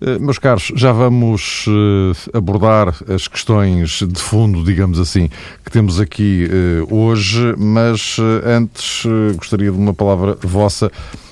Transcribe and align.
Eh, 0.00 0.18
meus 0.18 0.38
caros, 0.38 0.72
já 0.74 0.92
vamos 0.92 1.64
eh, 1.68 2.36
abordar 2.36 2.94
as 3.08 3.26
questões 3.26 4.02
de 4.06 4.20
fundo, 4.20 4.62
digamos 4.62 4.98
assim, 4.98 5.30
que 5.64 5.70
temos 5.70 5.98
aqui 5.98 6.48
eh, 6.50 6.86
hoje, 6.90 7.54
mas 7.56 8.18
antes 8.44 9.04
gostaria 9.36 9.70
de 9.70 9.76
uma 9.76 9.94
palavra 9.94 10.36
vossa 10.42 10.90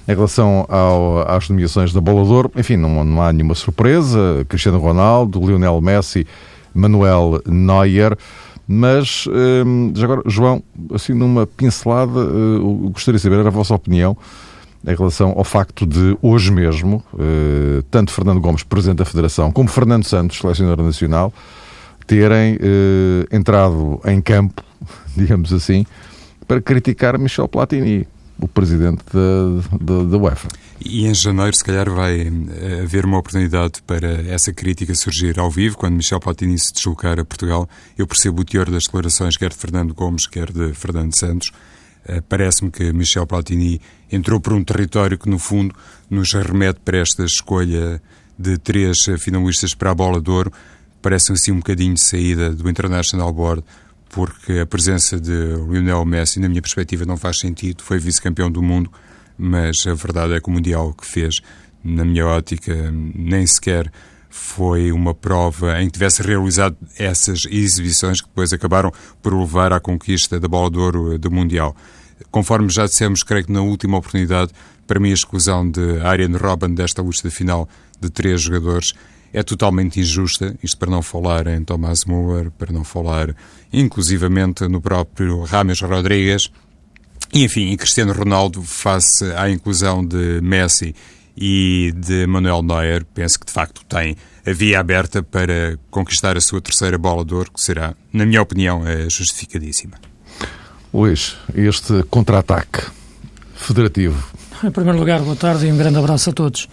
em 0.08 0.14
relação 0.14 0.66
ao, 0.68 1.30
às 1.30 1.48
nomeações 1.48 1.92
da 1.92 2.00
Bola 2.00 2.24
de 2.24 2.30
Ouro. 2.30 2.50
Enfim, 2.56 2.76
não, 2.76 3.04
não 3.04 3.22
há 3.22 3.32
nenhuma 3.32 3.54
surpresa. 3.54 4.44
Cristiano 4.48 4.78
Ronaldo, 4.78 5.40
Lionel 5.40 5.80
Messi, 5.80 6.26
Manuel 6.74 7.42
Neuer. 7.46 8.16
Mas, 8.66 9.26
já 9.94 10.04
agora, 10.04 10.22
João, 10.24 10.62
assim 10.94 11.12
numa 11.12 11.46
pincelada, 11.46 12.20
gostaria 12.92 13.18
de 13.18 13.22
saber 13.22 13.46
a 13.46 13.50
vossa 13.50 13.74
opinião 13.74 14.16
em 14.86 14.94
relação 14.94 15.32
ao 15.36 15.44
facto 15.44 15.86
de, 15.86 16.16
hoje 16.20 16.50
mesmo, 16.50 17.02
uh, 17.14 17.82
tanto 17.90 18.12
Fernando 18.12 18.40
Gomes, 18.40 18.62
Presidente 18.62 18.98
da 18.98 19.04
Federação, 19.04 19.50
como 19.50 19.68
Fernando 19.68 20.04
Santos, 20.04 20.38
Selecionador 20.38 20.84
Nacional, 20.84 21.32
terem 22.06 22.56
uh, 22.56 23.34
entrado 23.34 24.00
em 24.04 24.20
campo, 24.20 24.62
digamos 25.16 25.52
assim, 25.52 25.86
para 26.46 26.60
criticar 26.60 27.18
Michel 27.18 27.48
Platini 27.48 28.06
o 28.38 28.48
presidente 28.48 29.02
da, 29.12 29.78
da, 29.80 30.02
da, 30.04 30.18
UEFA. 30.18 30.48
E 30.84 31.06
em 31.06 31.14
janeiro, 31.14 31.56
se 31.56 31.62
calhar, 31.62 31.88
vai 31.88 32.20
eh, 32.20 32.80
haver 32.82 33.04
uma 33.04 33.18
oportunidade 33.18 33.80
para 33.86 34.08
essa 34.28 34.52
crítica 34.52 34.94
surgir 34.94 35.38
ao 35.38 35.50
vivo, 35.50 35.76
quando 35.76 35.94
Michel 35.94 36.20
Platini 36.20 36.58
se 36.58 36.72
deslocar 36.72 37.18
a 37.18 37.24
Portugal. 37.24 37.68
Eu 37.96 38.06
percebo 38.06 38.42
o 38.42 38.44
teor 38.44 38.70
das 38.70 38.84
declarações, 38.84 39.36
quer 39.36 39.50
de 39.50 39.56
Fernando 39.56 39.94
Gomes, 39.94 40.26
quer 40.26 40.50
de 40.50 40.74
Fernando 40.74 41.16
Santos. 41.16 41.52
Eh, 42.06 42.20
parece-me 42.28 42.70
que 42.70 42.92
Michel 42.92 43.26
Platini 43.26 43.80
entrou 44.10 44.40
por 44.40 44.52
um 44.52 44.62
território 44.62 45.18
que, 45.18 45.28
no 45.28 45.38
fundo, 45.38 45.74
nos 46.10 46.32
remete 46.32 46.80
para 46.84 46.98
esta 46.98 47.24
escolha 47.24 48.00
de 48.38 48.58
três 48.58 49.04
finalistas 49.18 49.74
para 49.74 49.90
a 49.90 49.94
bola 49.94 50.20
de 50.20 50.30
ouro. 50.30 50.52
Parece 51.00 51.32
assim 51.32 51.52
um 51.52 51.56
bocadinho 51.56 51.94
de 51.94 52.00
saída 52.00 52.50
do 52.50 52.68
International 52.68 53.32
Board 53.32 53.64
porque 54.14 54.60
a 54.60 54.66
presença 54.66 55.18
de 55.18 55.32
Lionel 55.68 56.04
Messi, 56.04 56.38
na 56.38 56.48
minha 56.48 56.62
perspectiva, 56.62 57.04
não 57.04 57.16
faz 57.16 57.40
sentido. 57.40 57.82
Foi 57.82 57.98
vice-campeão 57.98 58.48
do 58.48 58.62
mundo, 58.62 58.88
mas 59.36 59.84
a 59.88 59.94
verdade 59.94 60.34
é 60.34 60.40
que 60.40 60.48
o 60.48 60.52
Mundial 60.52 60.94
que 60.94 61.04
fez, 61.04 61.40
na 61.82 62.04
minha 62.04 62.24
ótica, 62.24 62.92
nem 62.92 63.44
sequer 63.44 63.90
foi 64.36 64.90
uma 64.90 65.14
prova 65.14 65.80
em 65.80 65.86
que 65.86 65.92
tivesse 65.92 66.20
realizado 66.20 66.76
essas 66.98 67.46
exibições 67.48 68.20
que 68.20 68.26
depois 68.26 68.52
acabaram 68.52 68.92
por 69.22 69.32
levar 69.32 69.72
à 69.72 69.78
conquista 69.78 70.40
da 70.40 70.48
bola 70.48 70.68
de 70.68 70.76
ouro 70.76 71.16
do 71.16 71.30
Mundial. 71.30 71.74
Conforme 72.32 72.68
já 72.68 72.84
dissemos, 72.84 73.22
creio 73.22 73.46
que 73.46 73.52
na 73.52 73.62
última 73.62 73.96
oportunidade, 73.96 74.50
para 74.88 74.98
mim 74.98 75.12
a 75.12 75.14
exclusão 75.14 75.70
de 75.70 76.00
Arjen 76.00 76.36
Robben 76.36 76.74
desta 76.74 77.00
lista 77.00 77.30
final 77.30 77.68
de 78.00 78.10
três 78.10 78.42
jogadores 78.42 78.92
é 79.32 79.40
totalmente 79.44 80.00
injusta, 80.00 80.56
isto 80.60 80.78
para 80.78 80.90
não 80.90 81.00
falar 81.00 81.46
em 81.46 81.62
Thomas 81.62 82.04
Müller, 82.04 82.50
para 82.50 82.72
não 82.72 82.82
falar 82.82 83.36
inclusivamente 83.72 84.66
no 84.66 84.80
próprio 84.80 85.44
Rames 85.44 85.80
Rodrigues, 85.80 86.50
e 87.32 87.44
enfim, 87.44 87.70
e 87.70 87.76
Cristiano 87.76 88.12
Ronaldo 88.12 88.62
face 88.62 89.24
à 89.36 89.48
inclusão 89.48 90.04
de 90.04 90.40
Messi 90.42 90.92
e 91.36 91.92
de 91.96 92.26
Manuel 92.26 92.62
Neuer, 92.62 93.04
penso 93.14 93.38
que 93.38 93.46
de 93.46 93.52
facto 93.52 93.84
tem 93.86 94.16
a 94.46 94.52
via 94.52 94.78
aberta 94.78 95.22
para 95.22 95.78
conquistar 95.90 96.36
a 96.36 96.40
sua 96.40 96.60
terceira 96.60 96.98
bola 96.98 97.24
de 97.24 97.34
ouro, 97.34 97.50
que 97.52 97.60
será, 97.60 97.94
na 98.12 98.24
minha 98.26 98.42
opinião, 98.42 98.86
é 98.86 99.08
justificadíssima. 99.08 99.94
Luís, 100.92 101.36
este 101.54 102.04
contra-ataque 102.04 102.86
federativo. 103.54 104.22
Em 104.62 104.70
primeiro 104.70 104.98
lugar, 104.98 105.20
boa 105.20 105.34
tarde 105.34 105.66
e 105.66 105.72
um 105.72 105.76
grande 105.76 105.98
abraço 105.98 106.30
a 106.30 106.32
todos. 106.32 106.68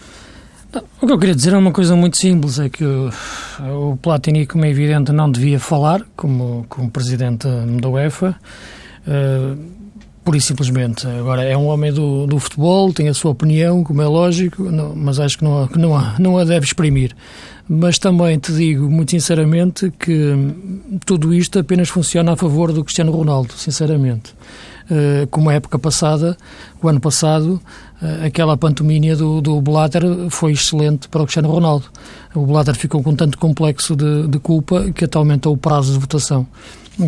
O 1.01 1.07
que 1.07 1.11
eu 1.11 1.17
queria 1.17 1.35
dizer 1.35 1.53
é 1.53 1.57
uma 1.57 1.72
coisa 1.72 1.95
muito 1.95 2.17
simples, 2.17 2.59
é 2.59 2.69
que 2.69 2.85
o, 2.85 3.11
o 3.59 3.97
Platini, 3.97 4.45
como 4.45 4.63
é 4.63 4.69
evidente, 4.69 5.11
não 5.11 5.29
devia 5.29 5.59
falar 5.59 6.05
como, 6.16 6.66
como 6.69 6.89
presidente 6.89 7.47
da 7.81 7.89
UEFA, 7.89 8.35
uh, 9.07 9.80
pura 10.23 10.37
e 10.37 10.41
simplesmente. 10.41 11.07
Agora, 11.07 11.43
é 11.43 11.57
um 11.57 11.67
homem 11.67 11.91
do, 11.91 12.27
do 12.27 12.39
futebol, 12.39 12.93
tem 12.93 13.09
a 13.09 13.13
sua 13.13 13.31
opinião, 13.31 13.83
como 13.83 14.01
é 14.01 14.07
lógico, 14.07 14.63
não, 14.63 14.95
mas 14.95 15.19
acho 15.19 15.37
que, 15.37 15.43
não, 15.43 15.67
que 15.67 15.77
não, 15.77 15.95
a, 15.95 16.15
não 16.19 16.37
a 16.37 16.43
deve 16.43 16.65
exprimir. 16.65 17.15
Mas 17.67 17.97
também 17.97 18.37
te 18.37 18.51
digo, 18.51 18.89
muito 18.89 19.11
sinceramente, 19.11 19.91
que 19.97 20.35
tudo 21.05 21.33
isto 21.33 21.57
apenas 21.59 21.89
funciona 21.89 22.33
a 22.33 22.35
favor 22.35 22.71
do 22.73 22.83
Cristiano 22.83 23.11
Ronaldo, 23.11 23.53
sinceramente. 23.53 24.33
Uh, 24.91 25.25
como 25.27 25.49
a 25.49 25.53
época 25.53 25.79
passada, 25.79 26.35
o 26.81 26.89
ano 26.89 26.99
passado, 26.99 27.61
uh, 28.01 28.25
aquela 28.25 28.57
pantomínia 28.57 29.15
do, 29.15 29.39
do 29.39 29.61
Blatter 29.61 30.03
foi 30.29 30.51
excelente 30.51 31.07
para 31.07 31.21
o 31.21 31.25
Cristiano 31.25 31.49
Ronaldo. 31.49 31.85
O 32.35 32.45
Blatter 32.45 32.75
ficou 32.75 33.01
com 33.01 33.15
tanto 33.15 33.37
complexo 33.37 33.95
de, 33.95 34.27
de 34.27 34.37
culpa 34.37 34.91
que 34.91 35.05
até 35.05 35.17
aumentou 35.17 35.53
o 35.53 35.57
prazo 35.57 35.93
de 35.93 35.99
votação, 35.99 36.45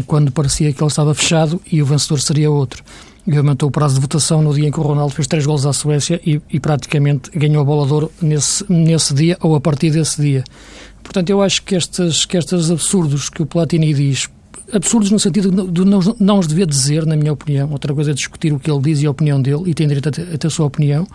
quando 0.06 0.32
parecia 0.32 0.72
que 0.74 0.82
ele 0.82 0.88
estava 0.88 1.14
fechado 1.14 1.62
e 1.72 1.82
o 1.82 1.86
vencedor 1.86 2.20
seria 2.20 2.50
outro. 2.52 2.84
E 3.26 3.38
aumentou 3.38 3.70
o 3.70 3.72
prazo 3.72 3.96
de 3.96 4.02
votação 4.02 4.42
no 4.42 4.54
dia 4.54 4.68
em 4.68 4.72
que 4.72 4.80
o 4.80 4.84
Ronaldo 4.84 5.14
fez 5.14 5.28
três 5.28 5.46
gols 5.46 5.66
à 5.66 5.72
Suécia 5.72 6.20
e, 6.26 6.42
e 6.50 6.60
praticamente 6.60 7.32
ganhou 7.32 7.62
a 7.62 7.66
bola 7.66 7.88
de 7.88 7.94
ouro 7.94 8.12
nesse, 8.22 8.66
nesse 8.70 9.14
dia 9.14 9.38
ou 9.40 9.56
a 9.56 9.62
partir 9.62 9.92
desse 9.92 10.22
dia. 10.22 10.44
Portanto, 11.02 11.30
eu 11.30 11.42
acho 11.42 11.64
que 11.64 11.76
estes, 11.76 12.26
que 12.26 12.38
estes 12.38 12.70
absurdos 12.70 13.30
que 13.30 13.42
o 13.42 13.46
Platini 13.46 13.94
diz 13.94 14.30
absurdos 14.74 15.12
no 15.12 15.20
sentido 15.20 15.68
de 15.68 15.86
não, 15.86 16.00
não 16.20 16.40
os 16.40 16.48
devia 16.48 16.66
dizer, 16.66 17.06
na 17.06 17.16
minha 17.16 17.32
opinião. 17.32 17.70
Outra 17.72 17.94
coisa 17.94 18.12
é 18.12 18.14
discutir 18.14 18.52
o 18.52 18.60
que 18.60 18.70
ele 18.70 18.82
diz 18.82 19.02
e 19.02 19.06
a 19.06 19.12
opinião 19.12 19.42
dele, 19.42 19.64
e 19.68 19.74
tem 19.74 19.88
direito 19.88 20.10
a 20.10 20.12
ter, 20.12 20.48
a 20.48 20.50
sua 20.50 20.66
opinião, 20.66 21.08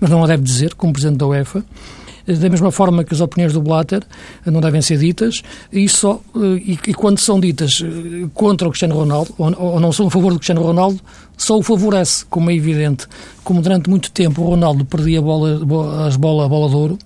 mas 0.00 0.10
não 0.10 0.22
a 0.24 0.26
deve 0.26 0.42
dizer, 0.42 0.74
como 0.74 0.92
Presidente 0.92 1.18
da 1.18 1.26
UEFA. 1.26 1.64
Da 2.26 2.48
mesma 2.48 2.70
forma 2.70 3.04
que 3.04 3.12
as 3.12 3.20
opiniões 3.20 3.52
do 3.52 3.60
Blatter 3.60 4.02
não 4.46 4.60
devem 4.60 4.80
ser 4.80 4.98
ditas, 4.98 5.42
e, 5.72 5.88
só, 5.88 6.20
e, 6.34 6.78
e 6.86 6.94
quando 6.94 7.18
são 7.18 7.38
ditas 7.38 7.82
eh, 7.84 8.26
contra 8.32 8.66
o 8.66 8.70
Cristiano 8.70 8.94
Ronaldo, 8.94 9.34
ou, 9.36 9.54
ou 9.58 9.80
não 9.80 9.92
são 9.92 10.06
a 10.06 10.10
favor 10.10 10.32
do 10.32 10.38
Cristiano 10.38 10.62
Ronaldo, 10.62 11.00
só 11.36 11.58
o 11.58 11.62
favorece, 11.62 12.24
como 12.26 12.50
é 12.50 12.54
evidente. 12.54 13.06
Como 13.42 13.60
durante 13.60 13.90
muito 13.90 14.10
tempo 14.10 14.42
o 14.42 14.46
Ronaldo 14.46 14.84
perdia 14.84 15.20
bola, 15.20 15.60
as 16.06 16.16
bola, 16.16 16.46
a 16.46 16.48
bola 16.48 16.68
de 16.68 16.76
ouro, 16.76 16.98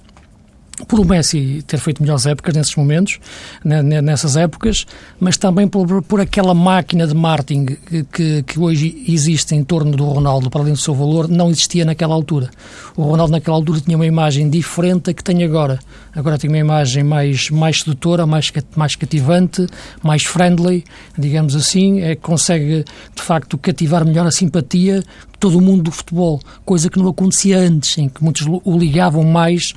por 0.87 1.01
o 1.01 1.05
Messi 1.05 1.63
ter 1.67 1.79
feito 1.79 2.03
melhores 2.03 2.27
épocas 2.27 2.55
nesses 2.55 2.77
momentos, 2.77 3.19
nessas 3.65 4.37
épocas, 4.37 4.87
mas 5.19 5.37
também 5.37 5.67
por, 5.67 6.03
por 6.03 6.21
aquela 6.21 6.55
máquina 6.55 7.07
de 7.07 7.15
marketing 7.15 7.67
que, 8.13 8.43
que, 8.43 8.59
hoje 8.59 9.05
existe 9.09 9.55
em 9.55 9.65
torno 9.65 9.97
do 9.97 10.05
Ronaldo, 10.05 10.51
para 10.51 10.61
além 10.61 10.75
do 10.75 10.79
seu 10.79 10.95
valor, 10.95 11.29
não 11.29 11.51
existia 11.51 11.85
naquela 11.85 12.15
altura. 12.15 12.51
O 12.97 13.03
Ronaldo 13.03 13.33
naquela 13.33 13.57
altura 13.57 13.81
tinha 13.81 13.97
uma 13.97 14.07
imagem 14.07 14.49
diferente 14.49 15.05
da 15.05 15.15
que 15.15 15.25
tem 15.25 15.43
agora. 15.43 15.79
Agora 16.15 16.39
tem 16.39 16.49
uma 16.49 16.59
imagem 16.59 17.03
mais, 17.03 17.51
mais 17.51 17.81
sedutora, 17.81 18.27
mais, 18.27 18.53
mais 18.77 18.97
cativante, 18.97 19.67
mais 20.03 20.25
friendly, 20.25 20.85
digamos 21.17 21.55
assim, 21.55 22.01
é, 22.01 22.15
consegue 22.17 22.85
de 23.15 23.23
facto 23.23 23.57
cativar 23.59 24.05
melhor 24.05 24.27
a 24.27 24.31
simpatia 24.31 25.01
de 25.01 25.39
todo 25.39 25.59
o 25.59 25.61
mundo 25.61 25.85
do 25.85 25.93
futebol, 25.93 26.41
coisa 26.65 26.91
que 26.91 26.99
não 26.99 27.09
acontecia 27.09 27.59
antes, 27.59 27.97
em 27.99 28.09
que 28.09 28.23
muitos 28.23 28.47
o 28.47 28.79
ligavam 28.79 29.23
mais 29.23 29.75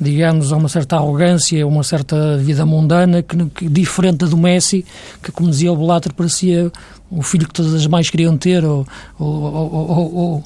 digamos, 0.00 0.52
a 0.52 0.56
uma 0.56 0.68
certa 0.68 0.96
arrogância, 0.96 1.62
a 1.62 1.66
uma 1.66 1.82
certa 1.82 2.36
vida 2.38 2.66
mundana, 2.66 3.22
que, 3.22 3.36
que, 3.46 3.68
diferente 3.68 4.26
do 4.26 4.36
Messi, 4.36 4.84
que, 5.22 5.30
como 5.30 5.50
dizia 5.50 5.72
o 5.72 5.76
Blatter, 5.76 6.12
parecia 6.12 6.70
o 7.10 7.22
filho 7.22 7.46
que 7.46 7.54
todas 7.54 7.74
as 7.74 7.86
mães 7.86 8.10
queriam 8.10 8.36
ter, 8.36 8.64
ou, 8.64 8.86
ou, 9.18 10.44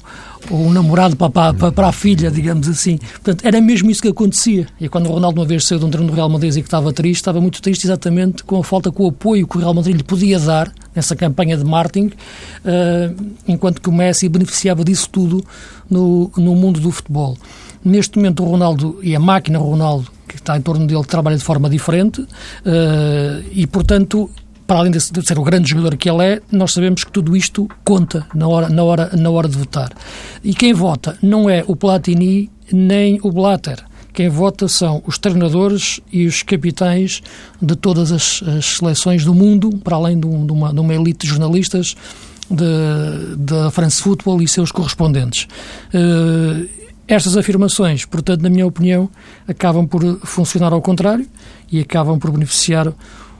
ou, 0.51 0.71
namorado 0.71 1.15
para, 1.15 1.53
para, 1.53 1.71
para, 1.71 1.87
a 1.87 1.91
filha, 1.91 2.29
digamos 2.29 2.67
assim. 2.67 2.97
Portanto, 2.97 3.45
era 3.45 3.59
mesmo 3.59 3.89
isso 3.89 4.01
que 4.01 4.07
acontecia. 4.07 4.67
E 4.79 4.87
quando 4.87 5.07
o 5.07 5.13
Ronaldo 5.13 5.41
uma 5.41 5.47
vez 5.47 5.65
saiu 5.65 5.79
de 5.79 5.85
um 5.85 5.89
treino 5.89 6.09
do 6.09 6.15
Real 6.15 6.29
Madrid 6.29 6.55
e 6.55 6.61
que 6.61 6.67
estava 6.67 6.93
triste, 6.93 7.21
estava 7.21 7.41
muito 7.41 7.61
triste 7.61 7.85
exatamente 7.85 8.43
com 8.43 8.59
a 8.59 8.63
falta, 8.63 8.91
com 8.91 9.05
o 9.05 9.07
apoio 9.07 9.47
que 9.47 9.57
o 9.57 9.59
Real 9.59 9.73
Madrid 9.73 9.95
lhe 9.95 10.03
podia 10.03 10.39
dar 10.39 10.71
nessa 10.93 11.15
campanha 11.15 11.57
de 11.57 11.63
marketing, 11.63 12.07
uh, 12.07 13.25
enquanto 13.47 13.81
que 13.81 13.89
o 13.89 13.91
Messi 13.91 14.29
beneficiava 14.29 14.83
disso 14.83 15.09
tudo 15.09 15.43
no, 15.89 16.31
no 16.37 16.55
mundo 16.55 16.79
do 16.79 16.91
futebol. 16.91 17.37
Neste 17.83 18.17
momento, 18.17 18.43
o 18.43 18.45
Ronaldo 18.45 18.99
e 19.01 19.15
a 19.15 19.19
máquina 19.19 19.57
Ronaldo, 19.59 20.11
que 20.27 20.35
está 20.35 20.57
em 20.57 20.61
torno 20.61 20.85
dele, 20.85 21.03
trabalha 21.03 21.37
de 21.37 21.43
forma 21.43 21.69
diferente 21.69 22.21
uh, 22.21 22.27
e, 23.51 23.65
portanto, 23.67 24.29
para 24.69 24.79
além 24.79 24.91
de 24.91 24.99
ser 24.99 25.39
o 25.39 25.43
grande 25.43 25.69
jogador 25.69 25.97
que 25.97 26.07
ele 26.07 26.23
é, 26.23 26.41
nós 26.51 26.73
sabemos 26.73 27.03
que 27.03 27.11
tudo 27.11 27.35
isto 27.35 27.67
conta 27.83 28.27
na 28.35 28.47
hora, 28.47 28.69
na 28.69 28.83
hora, 28.83 29.09
na 29.17 29.29
hora 29.31 29.47
de 29.47 29.57
votar. 29.57 29.89
E 30.43 30.53
quem 30.53 30.73
vota 30.73 31.17
não 31.23 31.49
é 31.49 31.63
o 31.65 31.75
Platini 31.75 32.51
nem 32.71 33.19
o 33.23 33.31
Blatter. 33.31 33.83
quem 34.13 34.29
vota 34.29 34.67
são 34.67 35.01
os 35.07 35.17
treinadores 35.17 35.99
e 36.11 36.27
os 36.27 36.43
capitães 36.43 37.23
de 37.59 37.75
todas 37.75 38.11
as, 38.11 38.43
as 38.43 38.77
seleções 38.77 39.25
do 39.25 39.33
mundo, 39.33 39.71
para 39.83 39.95
além 39.95 40.19
de, 40.19 40.27
um, 40.27 40.45
de, 40.45 40.51
uma, 40.51 40.71
de 40.71 40.79
uma 40.79 40.93
elite 40.93 41.25
de 41.25 41.27
jornalistas 41.27 41.95
da 43.37 43.71
France 43.71 44.01
Football 44.01 44.41
e 44.41 44.47
seus 44.47 44.71
correspondentes. 44.71 45.47
Uh, 45.93 46.67
estas 47.09 47.35
afirmações, 47.35 48.05
portanto, 48.05 48.41
na 48.41 48.49
minha 48.49 48.67
opinião, 48.67 49.09
acabam 49.47 49.87
por 49.87 50.19
funcionar 50.23 50.71
ao 50.71 50.81
contrário 50.81 51.25
e 51.71 51.79
acabam 51.79 52.19
por 52.19 52.29
beneficiar 52.29 52.93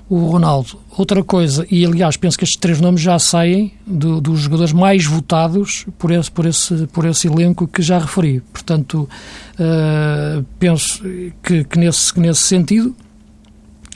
o 0.09 0.25
Ronaldo. 0.25 0.79
Outra 0.97 1.23
coisa, 1.23 1.67
e 1.69 1.85
aliás 1.85 2.17
penso 2.17 2.35
que 2.35 2.43
estes 2.43 2.59
três 2.59 2.81
nomes 2.81 2.99
já 2.99 3.19
saem 3.19 3.71
do, 3.85 4.19
dos 4.19 4.39
jogadores 4.39 4.73
mais 4.73 5.05
votados 5.05 5.85
por 5.99 6.09
esse, 6.09 6.31
por, 6.31 6.47
esse, 6.47 6.87
por 6.87 7.05
esse 7.05 7.27
elenco 7.27 7.67
que 7.67 7.83
já 7.83 7.99
referi. 7.99 8.41
Portanto, 8.51 9.07
uh, 9.53 10.43
penso 10.57 11.03
que, 11.43 11.63
que, 11.63 11.77
nesse, 11.77 12.11
que 12.11 12.19
nesse 12.19 12.41
sentido 12.41 12.95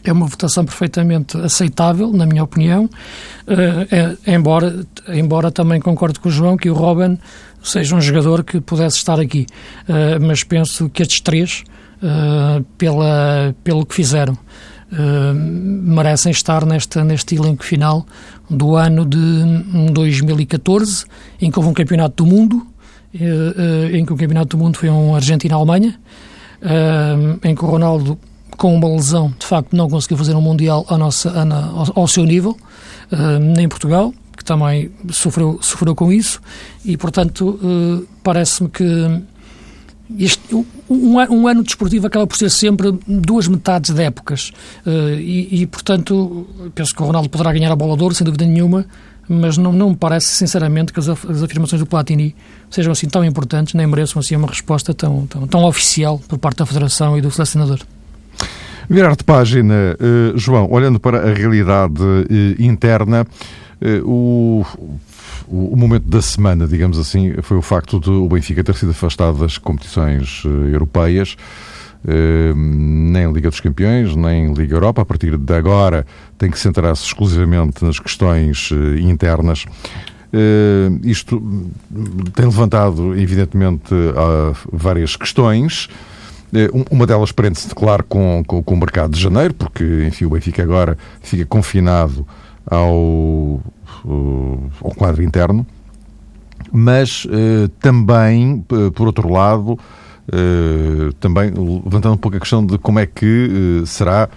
é 0.03 0.11
uma 0.11 0.27
votação 0.27 0.65
perfeitamente 0.65 1.38
aceitável, 1.38 2.11
na 2.11 2.25
minha 2.25 2.44
opinião, 2.44 2.85
uh, 2.85 4.27
é, 4.27 4.35
embora, 4.35 4.85
embora 5.07 5.51
também 5.51 5.79
concordo 5.79 6.19
com 6.19 6.29
o 6.29 6.31
João 6.31 6.57
que 6.57 6.69
o 6.69 6.73
Robin 6.73 7.17
seja 7.63 7.95
um 7.95 8.01
jogador 8.01 8.44
que 8.44 8.59
pudesse 8.59 8.97
estar 8.97 9.19
aqui. 9.19 9.47
Uh, 9.88 10.21
mas 10.21 10.44
penso 10.44 10.89
que 10.89 11.01
estes 11.01 11.21
três, 11.21 11.63
uh, 12.01 12.63
pela, 12.77 13.55
pelo 13.63 13.85
que 13.85 13.95
fizeram, 13.95 14.38
merecem 15.35 16.31
estar 16.31 16.67
nesta, 16.67 17.03
neste 17.03 17.33
elenco 17.33 17.63
final 17.63 18.06
do 18.47 18.75
ano 18.75 19.03
de 19.03 19.17
2014, 19.91 21.03
em 21.41 21.49
que 21.49 21.57
houve 21.57 21.71
um 21.71 21.73
campeonato 21.73 22.23
do 22.23 22.29
mundo, 22.29 22.67
em 23.91 24.06
que 24.06 24.13
o 24.13 24.15
campeonato 24.15 24.56
do 24.56 24.63
mundo 24.63 24.77
foi 24.77 24.91
um 24.91 25.15
Argentina-Alemanha, 25.15 25.99
em 27.44 27.56
que 27.56 27.65
o 27.65 27.67
Ronaldo 27.67 28.19
com 28.55 28.73
uma 28.73 28.88
lesão, 28.88 29.33
de 29.38 29.45
facto, 29.45 29.75
não 29.75 29.89
conseguiu 29.89 30.17
fazer 30.17 30.35
um 30.35 30.41
Mundial 30.41 30.85
à 30.89 30.97
nossa, 30.97 31.31
ao, 31.31 32.01
ao 32.01 32.07
seu 32.07 32.23
nível, 32.25 32.57
uh, 33.11 33.39
nem 33.39 33.67
Portugal, 33.67 34.13
que 34.35 34.44
também 34.44 34.91
sofreu, 35.11 35.59
sofreu 35.61 35.95
com 35.95 36.11
isso, 36.11 36.41
e, 36.83 36.97
portanto, 36.97 37.59
uh, 37.61 38.07
parece-me 38.23 38.69
que 38.69 39.21
este, 40.19 40.53
um, 40.53 40.65
um, 40.89 41.47
ano 41.47 41.63
desportivo 41.63 42.05
acaba 42.07 42.27
por 42.27 42.38
ser 42.38 42.50
sempre 42.50 42.91
duas 43.07 43.47
metades 43.47 43.91
de 43.91 44.03
épocas, 44.03 44.51
uh, 44.85 45.15
e, 45.19 45.61
e, 45.61 45.67
portanto, 45.67 46.47
penso 46.75 46.94
que 46.94 47.01
o 47.01 47.06
Ronaldo 47.06 47.29
poderá 47.29 47.51
ganhar 47.53 47.71
a 47.71 47.75
bola 47.75 47.95
de 47.95 48.03
ouro, 48.03 48.15
sem 48.15 48.25
dúvida 48.25 48.45
nenhuma, 48.45 48.85
mas 49.27 49.57
não, 49.57 49.71
não 49.71 49.91
me 49.91 49.95
parece, 49.95 50.27
sinceramente, 50.27 50.91
que 50.91 50.99
as 50.99 51.07
afirmações 51.07 51.79
do 51.79 51.85
Platini 51.85 52.35
sejam 52.69 52.91
assim 52.91 53.07
tão 53.07 53.23
importantes, 53.23 53.73
nem 53.73 53.88
mereçam 53.88 54.19
assim 54.19 54.35
uma 54.35 54.47
resposta 54.47 54.94
tão, 54.94 55.25
tão, 55.27 55.47
tão 55.47 55.63
oficial 55.63 56.19
por 56.27 56.38
parte 56.38 56.57
da 56.57 56.65
Federação 56.65 57.17
e 57.17 57.21
do 57.21 57.31
selecionador. 57.31 57.79
Virar 58.89 59.15
de 59.15 59.24
página, 59.24 59.95
uh, 60.00 60.38
João, 60.38 60.69
olhando 60.69 61.00
para 61.00 61.30
a 61.30 61.33
realidade 61.33 62.01
uh, 62.01 62.62
interna, 62.62 63.25
uh, 63.81 64.09
o, 64.09 64.65
o, 65.47 65.75
momento 65.75 66.07
da 66.07 66.21
semana, 66.21 66.68
digamos 66.68 67.00
assim, 67.00 67.33
foi 67.41 67.57
o 67.57 67.62
facto 67.62 68.00
de 68.00 68.09
o 68.09 68.27
Benfica 68.27 68.63
ter 68.63 68.75
sido 68.75 68.91
afastado 68.91 69.38
das 69.38 69.57
competições 69.57 70.44
europeias, 70.45 71.35
nem 72.06 73.31
Liga 73.31 73.50
dos 73.50 73.62
Campeões, 73.62 74.13
nem 74.13 74.53
Liga 74.53 74.75
Europa. 74.75 75.01
A 75.01 75.06
partir 75.06 75.38
de 75.38 75.53
agora 75.53 76.06
tem 76.38 76.51
que 76.51 76.59
centrar-se 76.59 77.06
exclusivamente 77.06 77.85
nas 77.85 77.97
questões 77.97 78.71
internas. 79.00 79.65
isto 81.01 81.41
tem 82.35 82.45
levantado, 82.45 83.18
evidentemente, 83.18 83.94
várias 84.69 85.15
questões. 85.15 85.88
Eh, 86.53 86.69
uma 86.91 87.07
delas 87.07 87.31
prende-se, 87.31 87.73
claro, 87.73 88.03
com, 88.03 88.44
com, 88.45 88.61
com, 88.61 88.75
o 88.75 88.77
mercado 88.77 89.13
de 89.13 89.19
janeiro, 89.19 89.55
porque, 89.55 90.05
enfim, 90.07 90.25
o 90.25 90.29
Benfica 90.29 90.61
agora 90.61 90.95
fica 91.19 91.45
confinado 91.45 92.27
ao, 92.65 93.59
ao 94.05 94.91
quadro 94.95 95.23
interno, 95.23 95.65
mas 96.71 97.25
eh, 97.31 97.69
também, 97.79 98.63
por 98.94 99.07
outro 99.07 99.29
lado, 99.29 99.79
eh, 100.31 101.11
também 101.19 101.51
levantando 101.83 102.13
um 102.13 102.17
pouco 102.17 102.38
a 102.38 102.39
questão 102.39 102.63
de 102.63 102.77
como 102.77 102.99
é 102.99 103.07
que 103.07 103.83
será 103.88 104.29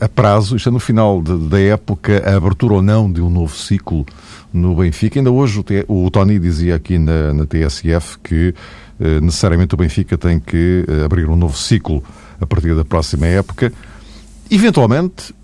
a 0.00 0.08
prazo, 0.08 0.56
isto 0.56 0.68
é 0.70 0.72
no 0.72 0.78
final 0.78 1.20
da 1.20 1.60
época, 1.60 2.22
a 2.24 2.36
abertura 2.36 2.74
ou 2.74 2.82
não 2.82 3.10
de 3.10 3.20
um 3.20 3.28
novo 3.28 3.54
ciclo 3.54 4.06
no 4.52 4.74
Benfica. 4.74 5.18
Ainda 5.18 5.30
hoje 5.30 5.62
o, 5.88 6.04
o 6.06 6.10
Tony 6.10 6.38
dizia 6.38 6.76
aqui 6.76 6.98
na, 6.98 7.34
na 7.34 7.44
TSF 7.44 8.18
que 8.20 8.48
eh, 8.48 8.54
necessariamente 9.20 9.74
o 9.74 9.76
Benfica 9.78 10.16
tem 10.16 10.40
que 10.40 10.84
eh, 10.88 11.04
abrir 11.04 11.28
um 11.28 11.36
novo 11.36 11.56
ciclo 11.56 12.02
a 12.40 12.46
partir 12.46 12.74
da 12.74 12.84
próxima 12.84 13.26
época, 13.26 13.72
eventualmente 14.50 15.34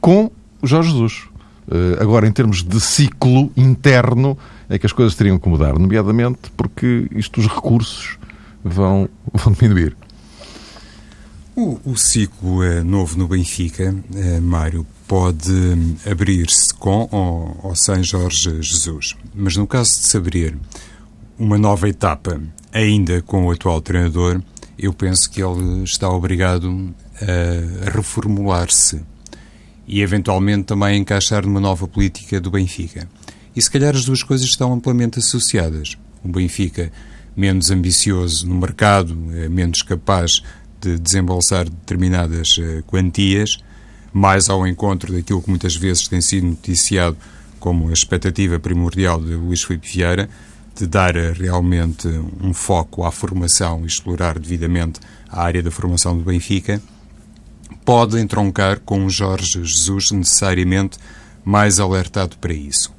com 0.00 0.30
Jorge 0.62 0.90
Jesus. 0.90 1.22
Eh, 1.70 1.98
agora, 2.00 2.26
em 2.26 2.32
termos 2.32 2.62
de 2.62 2.80
ciclo 2.80 3.50
interno, 3.56 4.36
é 4.68 4.78
que 4.78 4.86
as 4.86 4.92
coisas 4.92 5.14
teriam 5.14 5.38
que 5.38 5.48
mudar, 5.48 5.78
nomeadamente 5.78 6.50
porque 6.56 7.08
isto, 7.12 7.40
os 7.40 7.46
recursos 7.46 8.18
vão, 8.62 9.08
vão 9.32 9.52
diminuir. 9.52 9.96
O, 11.56 11.78
o 11.84 11.96
ciclo 11.96 12.62
novo 12.84 13.18
no 13.18 13.26
Benfica, 13.26 13.94
Mário, 14.40 14.86
pode 15.06 15.52
abrir-se 16.08 16.72
com 16.72 17.08
ou, 17.10 17.58
ou 17.64 17.74
sem 17.74 18.02
Jorge 18.02 18.62
Jesus. 18.62 19.16
Mas 19.34 19.56
no 19.56 19.66
caso 19.66 19.90
de 19.90 20.06
se 20.06 20.16
abrir 20.16 20.56
uma 21.40 21.56
nova 21.56 21.88
etapa, 21.88 22.38
ainda 22.70 23.22
com 23.22 23.46
o 23.46 23.50
atual 23.50 23.80
treinador, 23.80 24.42
eu 24.78 24.92
penso 24.92 25.30
que 25.30 25.42
ele 25.42 25.82
está 25.84 26.06
obrigado 26.10 26.94
a 27.18 27.90
reformular-se 27.90 29.00
e 29.88 30.02
eventualmente 30.02 30.64
também 30.64 31.00
encaixar 31.00 31.46
numa 31.46 31.58
nova 31.58 31.88
política 31.88 32.38
do 32.38 32.50
Benfica. 32.50 33.08
E 33.56 33.62
se 33.62 33.70
calhar 33.70 33.96
as 33.96 34.04
duas 34.04 34.22
coisas 34.22 34.46
estão 34.46 34.74
amplamente 34.74 35.18
associadas. 35.18 35.96
O 36.22 36.28
Benfica 36.28 36.92
menos 37.34 37.70
ambicioso 37.70 38.46
no 38.46 38.56
mercado, 38.56 39.16
é 39.32 39.48
menos 39.48 39.80
capaz 39.80 40.42
de 40.78 40.98
desembolsar 40.98 41.64
determinadas 41.64 42.58
eh, 42.60 42.82
quantias, 42.86 43.58
mais 44.12 44.50
ao 44.50 44.66
encontro 44.66 45.10
daquilo 45.10 45.40
que 45.40 45.48
muitas 45.48 45.74
vezes 45.74 46.06
tem 46.06 46.20
sido 46.20 46.48
noticiado 46.48 47.16
como 47.58 47.88
a 47.88 47.92
expectativa 47.92 48.58
primordial 48.58 49.20
de 49.20 49.34
Luís 49.34 49.62
Filipe 49.62 49.88
Vieira, 49.88 50.28
de 50.80 50.86
dar 50.86 51.14
realmente 51.14 52.08
um 52.42 52.54
foco 52.54 53.04
à 53.04 53.12
formação 53.12 53.82
e 53.82 53.86
explorar 53.86 54.38
devidamente 54.38 54.98
a 55.28 55.42
área 55.42 55.62
da 55.62 55.70
formação 55.70 56.16
do 56.16 56.24
Benfica, 56.24 56.80
pode 57.84 58.18
entroncar 58.18 58.80
com 58.80 59.06
Jorge 59.10 59.62
Jesus 59.62 60.10
necessariamente 60.10 60.98
mais 61.44 61.78
alertado 61.78 62.38
para 62.38 62.54
isso. 62.54 62.92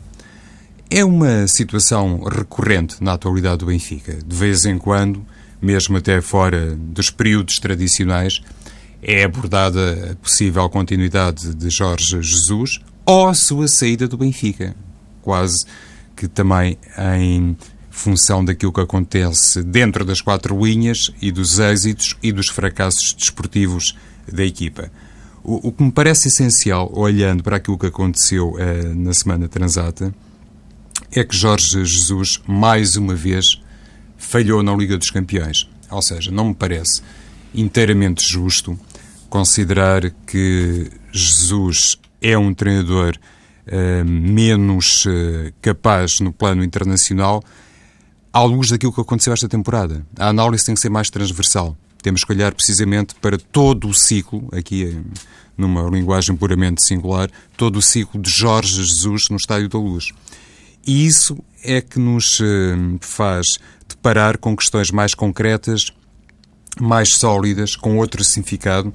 É 0.92 1.04
uma 1.04 1.48
situação 1.48 2.24
recorrente 2.24 3.04
na 3.04 3.14
atualidade 3.14 3.58
do 3.58 3.66
Benfica. 3.66 4.20
De 4.24 4.36
vez 4.36 4.64
em 4.66 4.78
quando, 4.78 5.26
mesmo 5.60 5.98
até 5.98 6.22
fora 6.22 6.76
dos 6.76 7.10
períodos 7.10 7.58
tradicionais, 7.58 8.42
é 9.02 9.24
abordada 9.24 10.12
a 10.12 10.16
possível 10.18 10.70
continuidade 10.70 11.56
de 11.56 11.70
Jorge 11.72 12.22
Jesus 12.22 12.80
ou 13.06 13.28
a 13.28 13.34
sua 13.34 13.68
saída 13.68 14.08
do 14.08 14.18
Benfica. 14.18 14.76
Quase 15.24 15.66
que 16.22 16.28
também 16.28 16.78
em 17.20 17.58
função 17.92 18.44
daquilo 18.44 18.72
que 18.72 18.80
acontece 18.80 19.62
dentro 19.62 20.04
das 20.06 20.22
quatro 20.22 20.66
linhas 20.66 21.12
e 21.22 21.32
dos 21.32 21.60
êxitos 21.60 22.18
e 22.24 22.32
dos 22.32 22.48
fracassos 22.48 23.14
desportivos 23.14 23.96
da 24.32 24.44
equipa. 24.44 24.90
O, 25.44 25.68
o 25.68 25.72
que 25.72 25.84
me 25.84 25.92
parece 25.92 26.30
essencial, 26.30 26.90
olhando 26.94 27.44
para 27.44 27.58
aquilo 27.58 27.78
que 27.78 27.88
aconteceu 27.88 28.54
uh, 28.54 28.96
na 28.96 29.14
semana 29.14 29.48
transata, 29.48 30.14
é 31.12 31.24
que 31.24 31.36
Jorge 31.36 31.84
Jesus, 31.84 32.42
mais 32.48 32.96
uma 32.96 33.14
vez, 33.14 33.62
falhou 34.18 34.64
na 34.64 34.74
Liga 34.74 34.98
dos 34.98 35.10
Campeões. 35.10 35.68
Ou 35.90 36.02
seja, 36.02 36.32
não 36.32 36.50
me 36.50 36.56
parece 36.56 37.02
inteiramente 37.54 38.26
justo 38.26 38.80
considerar 39.30 40.10
que 40.26 40.90
Jesus 41.12 41.98
é 42.22 42.38
um 42.38 42.54
treinador 42.54 43.18
uh, 43.68 44.06
menos 44.06 45.06
uh, 45.06 45.52
capaz 45.62 46.22
no 46.22 46.32
plano 46.32 46.64
internacional 46.64 47.44
à 48.34 48.42
luz 48.44 48.70
daquilo 48.70 48.94
que 48.94 49.02
aconteceu 49.02 49.34
esta 49.34 49.48
temporada. 49.48 50.06
A 50.18 50.28
análise 50.28 50.66
tem 50.66 50.76
que 50.76 50.82
ser 50.82 50.90
mais 50.90 51.10
transversal. 51.10 51.76
Temos 52.02 52.24
que 52.24 52.32
olhar 52.32 52.54
precisamente 52.54 53.14
para 53.16 53.38
todo 53.38 53.88
o 53.88 53.94
ciclo, 53.94 54.48
aqui 54.52 54.86
eh, 54.86 55.20
numa 55.58 55.84
linguagem 55.90 56.36
puramente 56.36 56.84
singular, 56.84 57.30
todo 57.56 57.78
o 57.78 57.82
ciclo 57.82 58.20
de 58.20 58.30
Jorge 58.30 58.84
Jesus 58.84 59.30
no 59.30 59.38
Estádio 59.38 59.70
da 59.70 59.78
Luz. 59.78 60.12
E 60.86 61.06
isso 61.06 61.38
é 61.64 61.80
que 61.80 62.00
nos 62.00 62.40
faz 63.02 63.60
deparar 63.88 64.40
com 64.40 64.56
questões 64.56 64.90
mais 64.90 65.14
concretas, 65.14 65.92
mais 66.80 67.16
sólidas, 67.16 67.76
com 67.76 67.98
outro 67.98 68.24
significado 68.24 68.92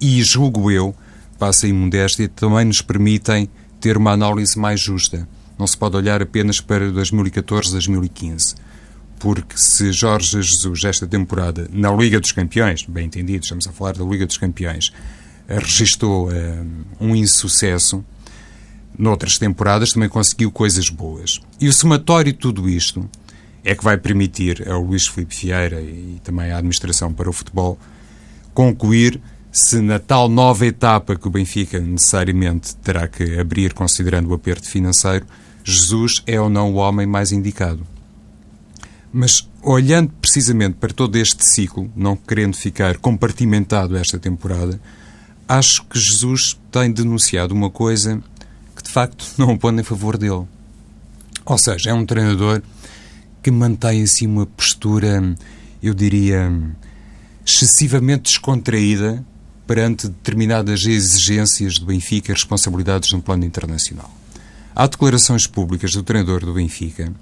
e, 0.00 0.22
julgo 0.22 0.70
eu, 0.70 0.94
passa 1.38 1.66
a 1.66 1.68
imodéstia, 1.68 2.28
também 2.28 2.66
nos 2.66 2.82
permitem 2.82 3.48
ter 3.80 3.96
uma 3.96 4.12
análise 4.12 4.58
mais 4.58 4.80
justa. 4.80 5.26
Não 5.58 5.66
se 5.66 5.76
pode 5.76 5.96
olhar 5.96 6.20
apenas 6.20 6.60
para 6.60 6.90
2014, 6.90 7.72
2015. 7.72 8.54
Porque 9.24 9.56
se 9.56 9.90
Jorge 9.90 10.42
Jesus, 10.42 10.84
esta 10.84 11.06
temporada, 11.06 11.66
na 11.72 11.90
Liga 11.90 12.20
dos 12.20 12.30
Campeões, 12.30 12.84
bem 12.86 13.06
entendido, 13.06 13.42
estamos 13.42 13.66
a 13.66 13.72
falar 13.72 13.94
da 13.94 14.04
Liga 14.04 14.26
dos 14.26 14.36
Campeões, 14.36 14.92
registou 15.48 16.28
um 17.00 17.16
insucesso, 17.16 18.04
noutras 18.98 19.38
temporadas 19.38 19.92
também 19.92 20.10
conseguiu 20.10 20.52
coisas 20.52 20.90
boas. 20.90 21.40
E 21.58 21.70
o 21.70 21.72
somatório 21.72 22.34
de 22.34 22.38
tudo 22.38 22.68
isto 22.68 23.08
é 23.64 23.74
que 23.74 23.82
vai 23.82 23.96
permitir 23.96 24.68
ao 24.70 24.82
Luís 24.82 25.06
Filipe 25.06 25.34
Vieira 25.34 25.80
e 25.80 26.20
também 26.22 26.52
à 26.52 26.58
administração 26.58 27.10
para 27.10 27.30
o 27.30 27.32
futebol 27.32 27.78
concluir 28.52 29.18
se 29.50 29.80
na 29.80 29.98
tal 29.98 30.28
nova 30.28 30.66
etapa 30.66 31.16
que 31.16 31.26
o 31.26 31.30
Benfica 31.30 31.80
necessariamente 31.80 32.76
terá 32.76 33.08
que 33.08 33.40
abrir 33.40 33.72
considerando 33.72 34.28
o 34.28 34.34
aperto 34.34 34.68
financeiro, 34.68 35.24
Jesus 35.64 36.22
é 36.26 36.38
ou 36.38 36.50
não 36.50 36.74
o 36.74 36.76
homem 36.76 37.06
mais 37.06 37.32
indicado. 37.32 37.93
Mas 39.16 39.48
olhando 39.62 40.10
precisamente 40.20 40.74
para 40.74 40.92
todo 40.92 41.14
este 41.14 41.44
ciclo, 41.44 41.88
não 41.94 42.16
querendo 42.16 42.56
ficar 42.56 42.96
compartimentado 42.98 43.96
esta 43.96 44.18
temporada, 44.18 44.80
acho 45.46 45.84
que 45.84 45.96
Jesus 45.96 46.58
tem 46.72 46.90
denunciado 46.90 47.54
uma 47.54 47.70
coisa 47.70 48.20
que 48.74 48.82
de 48.82 48.90
facto 48.90 49.24
não 49.38 49.56
põe 49.56 49.78
em 49.78 49.84
favor 49.84 50.18
dele. 50.18 50.44
Ou 51.46 51.58
seja, 51.58 51.90
é 51.90 51.94
um 51.94 52.04
treinador 52.04 52.60
que 53.40 53.52
mantém 53.52 54.02
assim 54.02 54.26
uma 54.26 54.46
postura, 54.46 55.22
eu 55.80 55.94
diria, 55.94 56.50
excessivamente 57.46 58.24
descontraída 58.24 59.24
perante 59.64 60.08
determinadas 60.08 60.84
exigências 60.86 61.78
do 61.78 61.86
Benfica 61.86 62.32
e 62.32 62.34
responsabilidades 62.34 63.12
no 63.12 63.22
plano 63.22 63.44
internacional. 63.44 64.12
Há 64.74 64.88
declarações 64.88 65.46
públicas 65.46 65.92
do 65.92 66.02
treinador 66.02 66.44
do 66.44 66.54
Benfica 66.54 67.12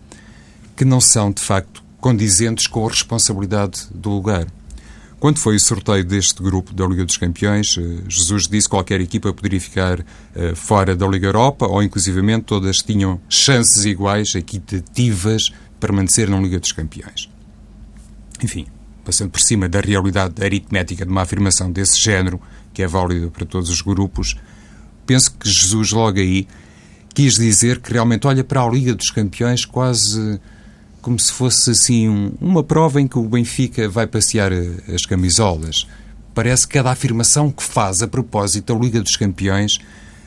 que 0.77 0.85
não 0.85 1.01
são, 1.01 1.31
de 1.31 1.43
facto, 1.43 1.82
condizentes 2.03 2.67
com 2.67 2.85
a 2.85 2.91
responsabilidade 2.91 3.87
do 3.95 4.11
lugar. 4.11 4.47
Quando 5.21 5.39
foi 5.39 5.55
o 5.55 5.61
sorteio 5.61 6.05
deste 6.05 6.43
grupo 6.43 6.75
da 6.75 6.85
Liga 6.85 7.05
dos 7.05 7.17
Campeões, 7.17 7.79
eh, 7.79 8.03
Jesus 8.09 8.49
disse 8.49 8.67
que 8.67 8.71
qualquer 8.71 9.01
equipa 9.01 9.33
poderia 9.33 9.61
ficar 9.61 10.01
uh, 10.01 10.57
fora 10.57 10.97
da 10.97 11.07
Liga 11.07 11.29
Europa 11.29 11.65
ou, 11.65 11.81
inclusivamente, 11.81 12.43
todas 12.43 12.79
tinham 12.79 13.21
chances 13.29 13.85
iguais, 13.85 14.35
equitativas, 14.35 15.53
permanecer 15.79 16.29
na 16.29 16.41
Liga 16.41 16.59
dos 16.59 16.73
Campeões. 16.73 17.31
Enfim, 18.43 18.67
passando 19.05 19.31
por 19.31 19.41
cima 19.41 19.69
da 19.69 19.81
realidade 19.81 20.45
aritmética 20.45 21.07
de 21.07 21.13
uma 21.13 21.23
afirmação 21.23 21.71
desse 21.71 22.01
género, 22.01 22.41
que 22.75 22.83
é 22.83 22.89
válida 22.89 23.29
para 23.29 23.47
todos 23.47 23.71
os 23.71 23.81
grupos, 23.81 24.35
penso 25.07 25.33
que 25.39 25.49
Jesus 25.49 25.93
logo 25.93 26.19
aí 26.19 26.49
quis 27.15 27.35
dizer 27.35 27.79
que 27.79 27.93
realmente 27.93 28.27
olha 28.27 28.43
para 28.43 28.61
a 28.61 28.69
Liga 28.69 28.93
dos 28.93 29.13
Campeões 29.13 29.65
quase 29.65 30.41
como 31.03 31.19
se 31.19 31.33
fosse 31.33 31.73
assim 31.73 32.09
um, 32.09 32.33
uma 32.41 32.63
prova 32.63 33.01
em 33.01 33.09
que 33.09 33.19
o 33.19 33.29
Benfica 33.29 33.89
vai 33.89 34.07
passear 34.07 34.53
as 34.53 35.05
camisolas. 35.05 35.87
Parece 36.33 36.67
que 36.67 36.75
cada 36.75 36.93
afirmação 36.93 37.51
que 37.51 37.63
faz 37.63 38.01
a 38.01 38.09
propósito 38.09 38.73
da 38.73 38.81
Liga 38.81 39.03
dos 39.03 39.17
Campeões 39.17 39.79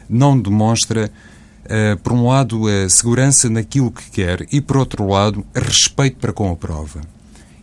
não 0.07 0.39
demonstra 0.39 1.09
uh, 1.65 1.97
por 1.99 2.13
um 2.13 2.27
lado, 2.27 2.67
a 2.67 2.89
segurança 2.89 3.49
naquilo 3.49 3.89
que 3.89 4.11
quer 4.11 4.45
e, 4.51 4.61
por 4.61 4.77
outro 4.77 5.07
lado, 5.07 5.43
respeito 5.55 6.17
para 6.17 6.33
com 6.33 6.51
a 6.51 6.55
prova. 6.55 7.01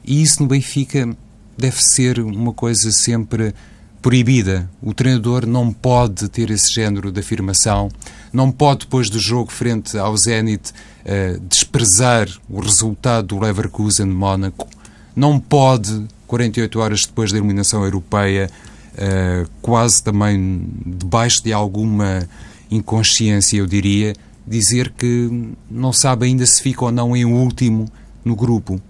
E 0.04 0.22
isso 0.22 0.42
no 0.42 0.48
Benfica 0.48 1.08
deve 1.56 1.84
ser 1.84 2.18
uma 2.18 2.52
coisa 2.52 2.90
sempre 2.90 3.54
proibida. 4.00 4.68
O 4.82 4.92
treinador 4.92 5.46
não 5.46 5.72
pode 5.72 6.28
ter 6.28 6.50
esse 6.50 6.72
género 6.72 7.12
de 7.12 7.20
afirmação, 7.20 7.88
não 8.32 8.50
pode, 8.50 8.80
depois 8.80 9.10
do 9.10 9.18
jogo 9.18 9.52
frente 9.52 9.96
ao 9.98 10.16
Zenit, 10.16 10.70
uh, 10.70 11.40
desprezar 11.40 12.28
o 12.48 12.60
resultado 12.60 13.28
do 13.28 13.38
Leverkusen 13.38 14.08
de 14.08 14.14
Mónaco, 14.14 14.68
não 15.14 15.38
pode, 15.38 16.06
48 16.26 16.80
horas 16.80 17.06
depois 17.06 17.30
da 17.30 17.38
eliminação 17.38 17.84
europeia, 17.84 18.50
uh, 18.94 19.48
quase 19.60 20.02
também 20.02 20.66
debaixo 20.86 21.42
de 21.44 21.52
alguma 21.52 22.26
inconsciência, 22.70 23.58
eu 23.58 23.66
diria, 23.66 24.14
dizer 24.46 24.90
que 24.90 25.52
não 25.70 25.92
sabe 25.92 26.26
ainda 26.26 26.46
se 26.46 26.62
fica 26.62 26.86
ou 26.86 26.92
não 26.92 27.16
em 27.16 27.24
último 27.24 27.90
no 28.24 28.34
grupo. 28.34 28.80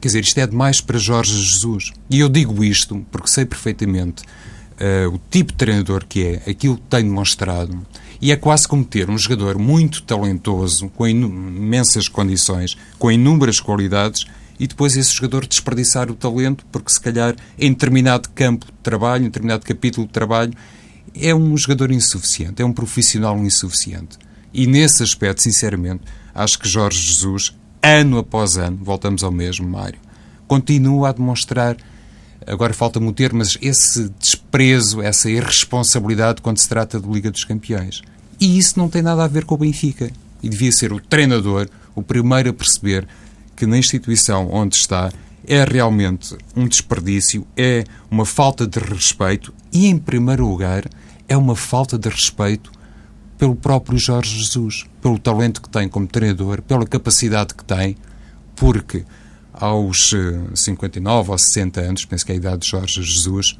Quer 0.00 0.08
dizer, 0.08 0.20
isto 0.20 0.38
é 0.38 0.46
demais 0.46 0.80
para 0.80 0.98
Jorge 0.98 1.34
Jesus. 1.34 1.92
E 2.08 2.20
eu 2.20 2.28
digo 2.28 2.64
isto 2.64 3.04
porque 3.12 3.28
sei 3.28 3.44
perfeitamente 3.44 4.22
uh, 4.80 5.14
o 5.14 5.20
tipo 5.30 5.52
de 5.52 5.58
treinador 5.58 6.04
que 6.06 6.24
é, 6.24 6.50
aquilo 6.50 6.76
que 6.76 6.82
tem 6.82 7.04
demonstrado, 7.04 7.78
e 8.20 8.32
é 8.32 8.36
quase 8.36 8.68
como 8.68 8.84
ter 8.84 9.08
um 9.08 9.16
jogador 9.16 9.58
muito 9.58 10.02
talentoso, 10.02 10.88
com 10.90 11.06
imensas 11.06 12.08
condições, 12.08 12.76
com 12.98 13.10
inúmeras 13.10 13.60
qualidades, 13.60 14.26
e 14.58 14.66
depois 14.66 14.94
esse 14.94 15.14
jogador 15.14 15.46
desperdiçar 15.46 16.10
o 16.10 16.14
talento 16.14 16.66
porque, 16.70 16.92
se 16.92 17.00
calhar, 17.00 17.34
em 17.58 17.70
determinado 17.70 18.28
campo 18.34 18.66
de 18.66 18.72
trabalho, 18.82 19.22
em 19.22 19.28
determinado 19.28 19.64
capítulo 19.64 20.06
de 20.06 20.12
trabalho, 20.12 20.52
é 21.14 21.34
um 21.34 21.56
jogador 21.56 21.90
insuficiente, 21.90 22.60
é 22.60 22.64
um 22.64 22.72
profissional 22.72 23.38
insuficiente. 23.38 24.18
E 24.52 24.66
nesse 24.66 25.02
aspecto, 25.02 25.42
sinceramente, 25.42 26.02
acho 26.34 26.58
que 26.58 26.68
Jorge 26.68 27.00
Jesus, 27.00 27.56
ano 27.82 28.18
após 28.18 28.58
ano, 28.58 28.78
voltamos 28.82 29.24
ao 29.24 29.32
mesmo, 29.32 29.66
Mário, 29.66 29.98
continua 30.46 31.08
a 31.08 31.12
demonstrar, 31.12 31.76
agora 32.46 32.72
falta-me 32.72 33.08
o 33.08 33.12
termo, 33.12 33.38
mas 33.38 33.58
esse 33.60 34.08
desprezo, 34.18 35.02
essa 35.02 35.30
irresponsabilidade 35.30 36.42
quando 36.42 36.58
se 36.58 36.68
trata 36.68 37.00
de 37.00 37.08
Liga 37.08 37.30
dos 37.30 37.44
Campeões. 37.44 38.02
E 38.40 38.58
isso 38.58 38.78
não 38.78 38.88
tem 38.88 39.02
nada 39.02 39.24
a 39.24 39.28
ver 39.28 39.44
com 39.44 39.54
o 39.54 39.58
Benfica. 39.58 40.10
E 40.42 40.48
devia 40.48 40.72
ser 40.72 40.92
o 40.92 41.00
treinador 41.00 41.68
o 41.94 42.02
primeiro 42.02 42.50
a 42.50 42.52
perceber 42.52 43.06
que 43.54 43.66
na 43.66 43.76
instituição 43.76 44.48
onde 44.50 44.76
está 44.76 45.12
é 45.46 45.64
realmente 45.64 46.36
um 46.56 46.66
desperdício, 46.66 47.46
é 47.56 47.84
uma 48.10 48.24
falta 48.24 48.66
de 48.66 48.78
respeito 48.78 49.52
e, 49.72 49.86
em 49.86 49.98
primeiro 49.98 50.46
lugar, 50.46 50.84
é 51.28 51.36
uma 51.36 51.56
falta 51.56 51.98
de 51.98 52.08
respeito 52.08 52.70
pelo 53.36 53.56
próprio 53.56 53.98
Jorge 53.98 54.38
Jesus, 54.38 54.86
pelo 55.00 55.18
talento 55.18 55.62
que 55.62 55.68
tem 55.68 55.88
como 55.88 56.06
treinador, 56.06 56.62
pela 56.62 56.86
capacidade 56.86 57.54
que 57.54 57.64
tem, 57.64 57.96
porque 58.54 59.04
aos 59.60 60.12
59 60.54 61.30
ou 61.30 61.38
60 61.38 61.80
anos, 61.80 62.04
penso 62.04 62.24
que 62.24 62.32
é 62.32 62.34
a 62.34 62.38
idade 62.38 62.62
de 62.62 62.68
Jorge 62.68 63.02
Jesus, 63.02 63.58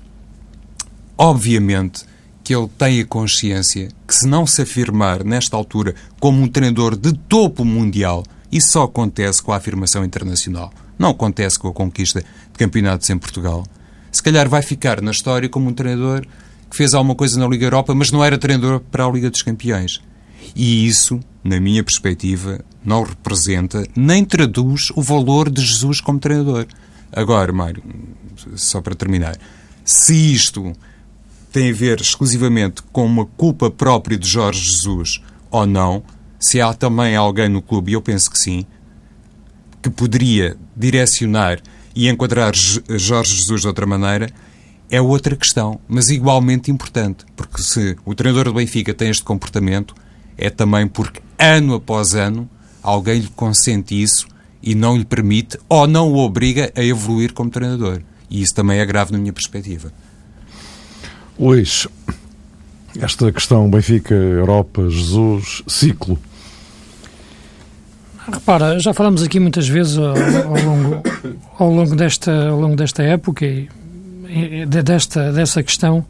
obviamente 1.17 2.05
que 2.43 2.55
ele 2.55 2.69
tem 2.79 3.01
a 3.01 3.05
consciência 3.05 3.89
que 4.09 4.15
se 4.15 4.27
não 4.27 4.47
se 4.47 4.63
afirmar 4.63 5.23
nesta 5.23 5.57
altura 5.57 5.95
como 6.19 6.43
um 6.43 6.49
treinador 6.49 6.97
de 6.97 7.13
topo 7.13 7.65
mundial, 7.65 8.25
isso 8.51 8.73
só 8.73 8.85
acontece 8.85 9.43
com 9.43 9.53
a 9.53 9.57
afirmação 9.57 10.05
internacional. 10.05 10.73
Não 10.99 11.11
acontece 11.11 11.59
com 11.59 11.69
a 11.69 11.73
conquista 11.73 12.21
de 12.21 12.59
campeonatos 12.59 13.09
em 13.09 13.19
Portugal. 13.19 13.65
Se 14.11 14.23
calhar 14.23 14.49
vai 14.49 14.63
ficar 14.63 15.01
na 15.01 15.13
história 15.13 15.49
como 15.49 15.69
um 15.69 15.73
treinador 15.73 16.27
que 16.69 16.77
fez 16.77 16.95
alguma 16.95 17.15
coisa 17.15 17.39
na 17.39 17.47
Liga 17.47 17.67
Europa, 17.67 17.95
mas 17.95 18.11
não 18.11 18.25
era 18.25 18.39
treinador 18.39 18.81
para 18.81 19.05
a 19.05 19.11
Liga 19.11 19.31
dos 19.31 19.43
Campeões. 19.43 20.01
E 20.55 20.87
isso, 20.87 21.21
na 21.43 21.61
minha 21.61 21.83
perspectiva, 21.83 22.61
não 22.85 23.03
representa 23.03 23.87
nem 23.97 24.25
traduz 24.25 24.91
o 24.95 25.03
valor 25.03 25.51
de 25.51 25.63
Jesus 25.63 26.01
como 26.01 26.19
treinador. 26.19 26.67
Agora, 27.13 27.53
Mário, 27.53 27.83
só 28.55 28.81
para 28.81 28.95
terminar, 28.95 29.37
se 29.85 30.15
isto 30.35 30.73
tem 31.53 31.71
a 31.71 31.75
ver 31.75 32.01
exclusivamente 32.01 32.83
com 32.93 33.05
uma 33.05 33.27
culpa 33.27 33.71
própria 33.71 34.17
de 34.17 34.29
Jorge 34.29 34.71
Jesus 34.71 35.21
ou 35.51 35.67
não, 35.67 36.03
se 36.39 36.61
há 36.61 36.73
também 36.73 37.17
alguém 37.17 37.49
no 37.49 37.61
clube, 37.61 37.91
e 37.91 37.95
eu 37.95 38.03
penso 38.03 38.31
que 38.31 38.39
sim, 38.39 38.65
que 39.83 39.91
poderia 39.91 40.57
direcionar 40.77 41.61
e 41.95 42.09
enquadrar 42.09 42.53
Jorge 42.55 43.35
Jesus 43.35 43.63
de 43.63 43.67
outra 43.67 43.87
maneira, 43.87 44.31
é 44.91 45.01
outra 45.01 45.37
questão, 45.37 45.81
mas 45.89 46.11
igualmente 46.11 46.71
importante, 46.71 47.25
porque 47.37 47.63
se 47.63 47.97
o 48.05 48.15
treinador 48.15 48.45
do 48.47 48.55
Benfica 48.55 48.93
tem 48.95 49.09
este 49.09 49.23
comportamento, 49.23 49.95
é 50.37 50.51
também 50.51 50.87
porque 50.87 51.21
ano 51.41 51.75
após 51.75 52.15
ano 52.15 52.49
alguém 52.83 53.21
lhe 53.21 53.29
consente 53.29 54.01
isso 54.01 54.27
e 54.63 54.75
não 54.75 54.97
lhe 54.97 55.05
permite 55.05 55.59
ou 55.69 55.87
não 55.87 56.13
o 56.13 56.19
obriga 56.19 56.71
a 56.77 56.85
evoluir 56.85 57.33
como 57.33 57.51
treinador. 57.51 58.01
E 58.29 58.43
isso 58.43 58.55
também 58.55 58.79
é 58.79 58.87
grave 58.87 59.13
na 59.13 59.19
minha 59.19 59.33
perspectiva. 59.33 59.93
Luís, 61.39 61.89
esta 62.99 63.33
questão 63.33 63.71
Benfica, 63.71 64.15
Europa, 64.15 64.89
Jesus, 64.89 65.63
ciclo. 65.67 66.19
Repara, 68.31 68.79
já 68.79 68.93
falamos 68.93 69.23
aqui 69.23 69.41
muitas 69.41 69.67
vezes 69.67 69.97
ao, 69.97 70.15
ao 70.15 70.65
longo, 70.65 71.03
ao 71.59 71.71
longo, 71.73 71.97
desta, 71.97 72.49
ao 72.49 72.61
longo 72.61 72.77
desta 72.77 73.03
época 73.03 73.47
e 73.47 73.69
desta, 74.67 75.33
dessa 75.33 75.63
questão 75.63 76.05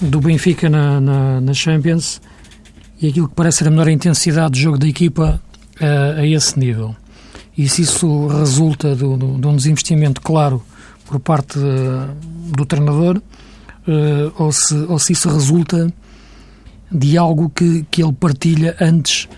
do 0.00 0.20
Benfica 0.20 0.68
na, 0.68 1.00
na, 1.00 1.40
na, 1.40 1.54
Champions 1.54 2.20
e 3.00 3.08
aquilo 3.08 3.28
que 3.28 3.34
parece 3.34 3.58
ser 3.58 3.68
a 3.68 3.70
menor 3.70 3.88
intensidade 3.88 4.54
de 4.54 4.60
jogo 4.60 4.78
da 4.78 4.86
equipa 4.86 5.40
a, 5.80 6.20
a 6.20 6.26
esse 6.26 6.58
nível. 6.58 6.94
E 7.56 7.68
se 7.68 7.82
isso 7.82 8.26
resulta 8.26 8.94
do, 8.96 9.16
do, 9.16 9.38
de 9.38 9.46
um 9.46 9.56
desinvestimento 9.56 10.20
claro 10.20 10.62
por 11.06 11.20
parte 11.20 11.58
de, 11.58 12.52
do 12.52 12.64
treinador 12.66 13.18
uh, 13.18 14.32
ou, 14.36 14.50
se, 14.50 14.74
ou 14.74 14.98
se 14.98 15.12
isso 15.12 15.28
resulta 15.28 15.92
de 16.90 17.16
algo 17.16 17.50
que, 17.50 17.84
que 17.90 18.02
ele 18.02 18.12
partilha 18.12 18.76
antes 18.80 19.28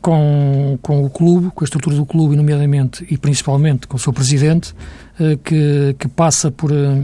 com, 0.00 0.78
com 0.82 1.04
o 1.04 1.10
clube, 1.10 1.50
com 1.54 1.64
a 1.64 1.66
estrutura 1.66 1.96
do 1.96 2.06
clube, 2.06 2.36
nomeadamente 2.36 3.06
e 3.10 3.18
principalmente 3.18 3.86
com 3.86 3.96
o 3.96 4.00
seu 4.00 4.12
presidente, 4.12 4.74
eh, 5.20 5.38
que, 5.44 5.94
que 5.98 6.08
passa 6.08 6.50
por, 6.50 6.72
eh, 6.72 7.02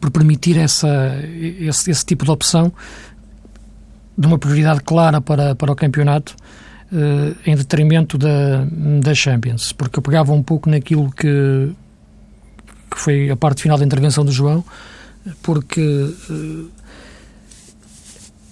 por 0.00 0.10
permitir 0.10 0.56
essa, 0.56 0.88
esse, 1.58 1.90
esse 1.90 2.04
tipo 2.04 2.24
de 2.24 2.30
opção 2.30 2.72
de 4.20 4.26
uma 4.26 4.38
prioridade 4.38 4.80
clara 4.82 5.18
para, 5.18 5.54
para 5.54 5.72
o 5.72 5.74
campeonato 5.74 6.36
eh, 6.92 7.50
em 7.50 7.56
detrimento 7.56 8.18
da, 8.18 8.66
da 9.00 9.14
Champions, 9.14 9.72
porque 9.72 9.98
eu 9.98 10.02
pegava 10.02 10.32
um 10.32 10.42
pouco 10.42 10.68
naquilo 10.68 11.10
que, 11.10 11.72
que 12.90 12.98
foi 12.98 13.30
a 13.30 13.36
parte 13.36 13.62
final 13.62 13.78
da 13.78 13.84
intervenção 13.84 14.22
do 14.22 14.30
João, 14.30 14.62
porque 15.42 15.80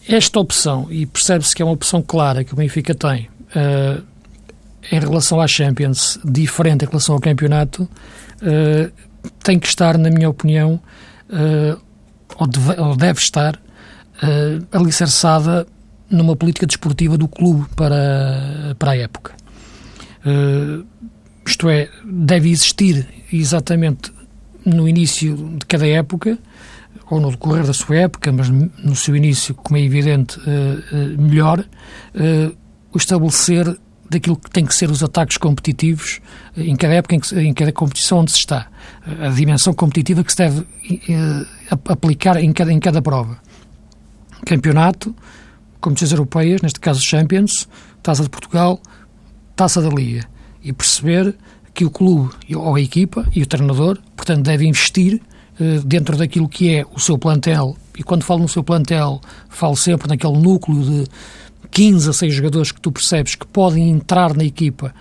esta 0.08 0.40
opção, 0.40 0.86
e 0.90 1.04
percebe-se 1.04 1.54
que 1.54 1.60
é 1.60 1.64
uma 1.64 1.74
opção 1.74 2.00
clara 2.00 2.42
que 2.42 2.54
o 2.54 2.56
Benfica 2.56 2.94
tem 2.94 3.28
uh, 3.54 4.02
em 4.90 4.98
relação 4.98 5.38
à 5.38 5.46
Champions, 5.46 6.18
diferente 6.24 6.86
em 6.86 6.88
relação 6.88 7.14
ao 7.14 7.20
campeonato, 7.20 7.82
uh, 7.82 8.90
tem 9.42 9.58
que 9.58 9.66
estar, 9.66 9.98
na 9.98 10.08
minha 10.08 10.30
opinião, 10.30 10.80
uh, 11.28 11.78
ou, 12.38 12.46
deve, 12.46 12.80
ou, 12.80 12.96
deve, 12.96 13.20
estar 13.20 13.60
uh, 14.22 14.66
alicerçada 14.76 15.66
numa 16.10 16.34
política 16.36 16.66
desportiva 16.66 17.18
do 17.18 17.28
clube 17.28 17.66
para, 17.76 18.74
para 18.78 18.92
a 18.92 18.96
época. 18.96 19.34
isto 21.46 21.68
é, 21.68 21.88
deve 22.04 22.50
existir 22.50 23.06
exatamente 23.32 24.10
no 24.64 24.88
início 24.88 25.36
de 25.58 25.66
cada 25.66 25.86
época 25.86 26.38
ou 27.10 27.20
no 27.20 27.30
decorrer 27.30 27.66
da 27.66 27.74
sua 27.74 27.96
época, 27.96 28.32
mas 28.32 28.48
no 28.48 28.96
seu 28.96 29.14
início, 29.14 29.54
como 29.54 29.78
é 29.78 29.82
evidente, 29.82 30.38
eh, 30.46 31.16
melhor, 31.18 31.64
o 32.92 32.98
estabelecer 32.98 33.78
daquilo 34.10 34.36
que 34.36 34.50
tem 34.50 34.64
que 34.64 34.74
ser 34.74 34.90
os 34.90 35.02
ataques 35.02 35.36
competitivos 35.36 36.20
em 36.56 36.76
cada 36.76 36.94
época, 36.94 37.16
em, 37.36 37.52
cada 37.52 37.72
competição 37.72 38.18
onde 38.18 38.32
se 38.32 38.38
está. 38.38 38.68
A 39.20 39.28
dimensão 39.28 39.72
competitiva 39.74 40.24
que 40.24 40.32
se 40.32 40.38
deve 40.38 40.66
aplicar 41.70 42.36
em 42.36 42.52
cada, 42.52 42.72
em 42.72 42.80
cada 42.80 43.02
prova. 43.02 43.38
Campeonato, 44.48 45.14
competições 45.78 46.12
europeias, 46.12 46.62
neste 46.62 46.80
caso 46.80 47.04
Champions, 47.04 47.68
Taça 48.02 48.22
de 48.22 48.30
Portugal, 48.30 48.80
Taça 49.54 49.82
da 49.82 49.90
Liga. 49.90 50.26
E 50.62 50.72
perceber 50.72 51.34
que 51.74 51.84
o 51.84 51.90
clube 51.90 52.34
ou 52.56 52.74
a 52.74 52.80
equipa 52.80 53.28
e 53.34 53.42
o 53.42 53.46
treinador, 53.46 53.98
portanto, 54.16 54.44
deve 54.44 54.66
investir 54.66 55.20
eh, 55.60 55.80
dentro 55.84 56.16
daquilo 56.16 56.48
que 56.48 56.74
é 56.74 56.86
o 56.94 56.98
seu 56.98 57.18
plantel, 57.18 57.76
e 57.98 58.02
quando 58.02 58.22
falo 58.22 58.40
no 58.40 58.48
seu 58.48 58.64
plantel, 58.64 59.20
falo 59.50 59.76
sempre 59.76 60.08
naquele 60.08 60.38
núcleo 60.38 60.82
de 60.82 61.06
15 61.70 62.08
a 62.08 62.12
6 62.14 62.34
jogadores 62.34 62.72
que 62.72 62.80
tu 62.80 62.90
percebes 62.90 63.34
que 63.34 63.46
podem 63.46 63.90
entrar 63.90 64.34
na 64.34 64.44
equipa 64.44 64.94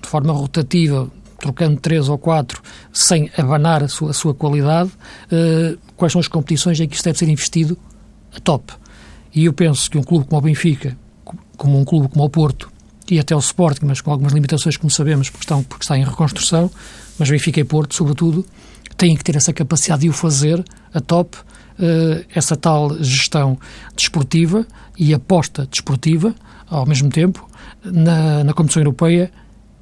de 0.00 0.08
forma 0.08 0.32
rotativa, 0.32 1.10
trocando 1.38 1.80
3 1.80 2.08
ou 2.08 2.18
4, 2.18 2.62
sem 2.92 3.30
abanar 3.36 3.82
a 3.82 3.88
sua, 3.88 4.10
a 4.10 4.12
sua 4.12 4.34
qualidade, 4.34 4.90
uh, 4.90 5.78
quais 5.96 6.12
são 6.12 6.20
as 6.20 6.28
competições 6.28 6.78
em 6.78 6.86
que 6.86 6.94
isto 6.94 7.04
deve 7.04 7.18
ser 7.18 7.28
investido 7.28 7.76
a 8.36 8.40
top. 8.40 8.72
E 9.34 9.46
eu 9.46 9.52
penso 9.52 9.90
que 9.90 9.98
um 9.98 10.02
clube 10.02 10.26
como 10.26 10.38
o 10.38 10.40
Benfica, 10.42 10.96
como 11.56 11.78
um 11.78 11.84
clube 11.84 12.08
como 12.08 12.24
o 12.24 12.30
Porto, 12.30 12.70
e 13.10 13.18
até 13.18 13.34
o 13.34 13.38
Sporting, 13.38 13.84
mas 13.84 14.00
com 14.00 14.10
algumas 14.10 14.32
limitações, 14.32 14.76
como 14.76 14.90
sabemos, 14.90 15.28
porque, 15.28 15.44
estão, 15.44 15.62
porque 15.62 15.84
está 15.84 15.98
em 15.98 16.04
reconstrução, 16.04 16.70
mas 17.18 17.28
Benfica 17.28 17.60
e 17.60 17.64
Porto, 17.64 17.94
sobretudo, 17.94 18.46
têm 18.96 19.16
que 19.16 19.24
ter 19.24 19.36
essa 19.36 19.52
capacidade 19.52 20.02
de 20.02 20.08
o 20.08 20.12
fazer 20.12 20.64
a 20.92 21.00
top, 21.00 21.36
uh, 21.36 22.24
essa 22.34 22.56
tal 22.56 22.96
gestão 23.02 23.58
desportiva 23.94 24.66
e 24.96 25.12
aposta 25.12 25.66
desportiva, 25.66 26.34
ao 26.68 26.86
mesmo 26.86 27.10
tempo, 27.10 27.46
na, 27.84 28.44
na 28.44 28.54
Comissão 28.54 28.80
Europeia 28.80 29.30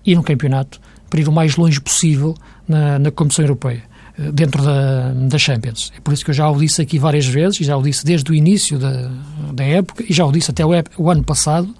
e 0.04 0.16
no 0.16 0.22
campeonato, 0.22 0.80
para 1.08 1.20
ir 1.20 1.28
o 1.28 1.32
mais 1.32 1.56
longe 1.56 1.80
possível 1.80 2.34
na, 2.66 2.98
na 2.98 3.10
Comissão 3.10 3.44
Europeia 3.44 3.91
dentro 4.32 4.62
da, 4.62 5.12
da 5.12 5.38
Champions. 5.38 5.92
É 5.96 6.00
por 6.00 6.12
isso 6.12 6.24
que 6.24 6.30
eu 6.30 6.34
já 6.34 6.48
o 6.50 6.58
disse 6.58 6.82
aqui 6.82 6.98
várias 6.98 7.26
vezes, 7.26 7.60
e 7.60 7.64
já 7.64 7.76
o 7.76 7.82
disse 7.82 8.04
desde 8.04 8.30
o 8.30 8.34
início 8.34 8.78
da, 8.78 9.10
da 9.52 9.64
época, 9.64 10.04
e 10.08 10.12
já 10.12 10.24
o 10.24 10.32
disse 10.32 10.50
até 10.50 10.64
o, 10.64 10.70
o 10.98 11.10
ano 11.10 11.24
passado, 11.24 11.74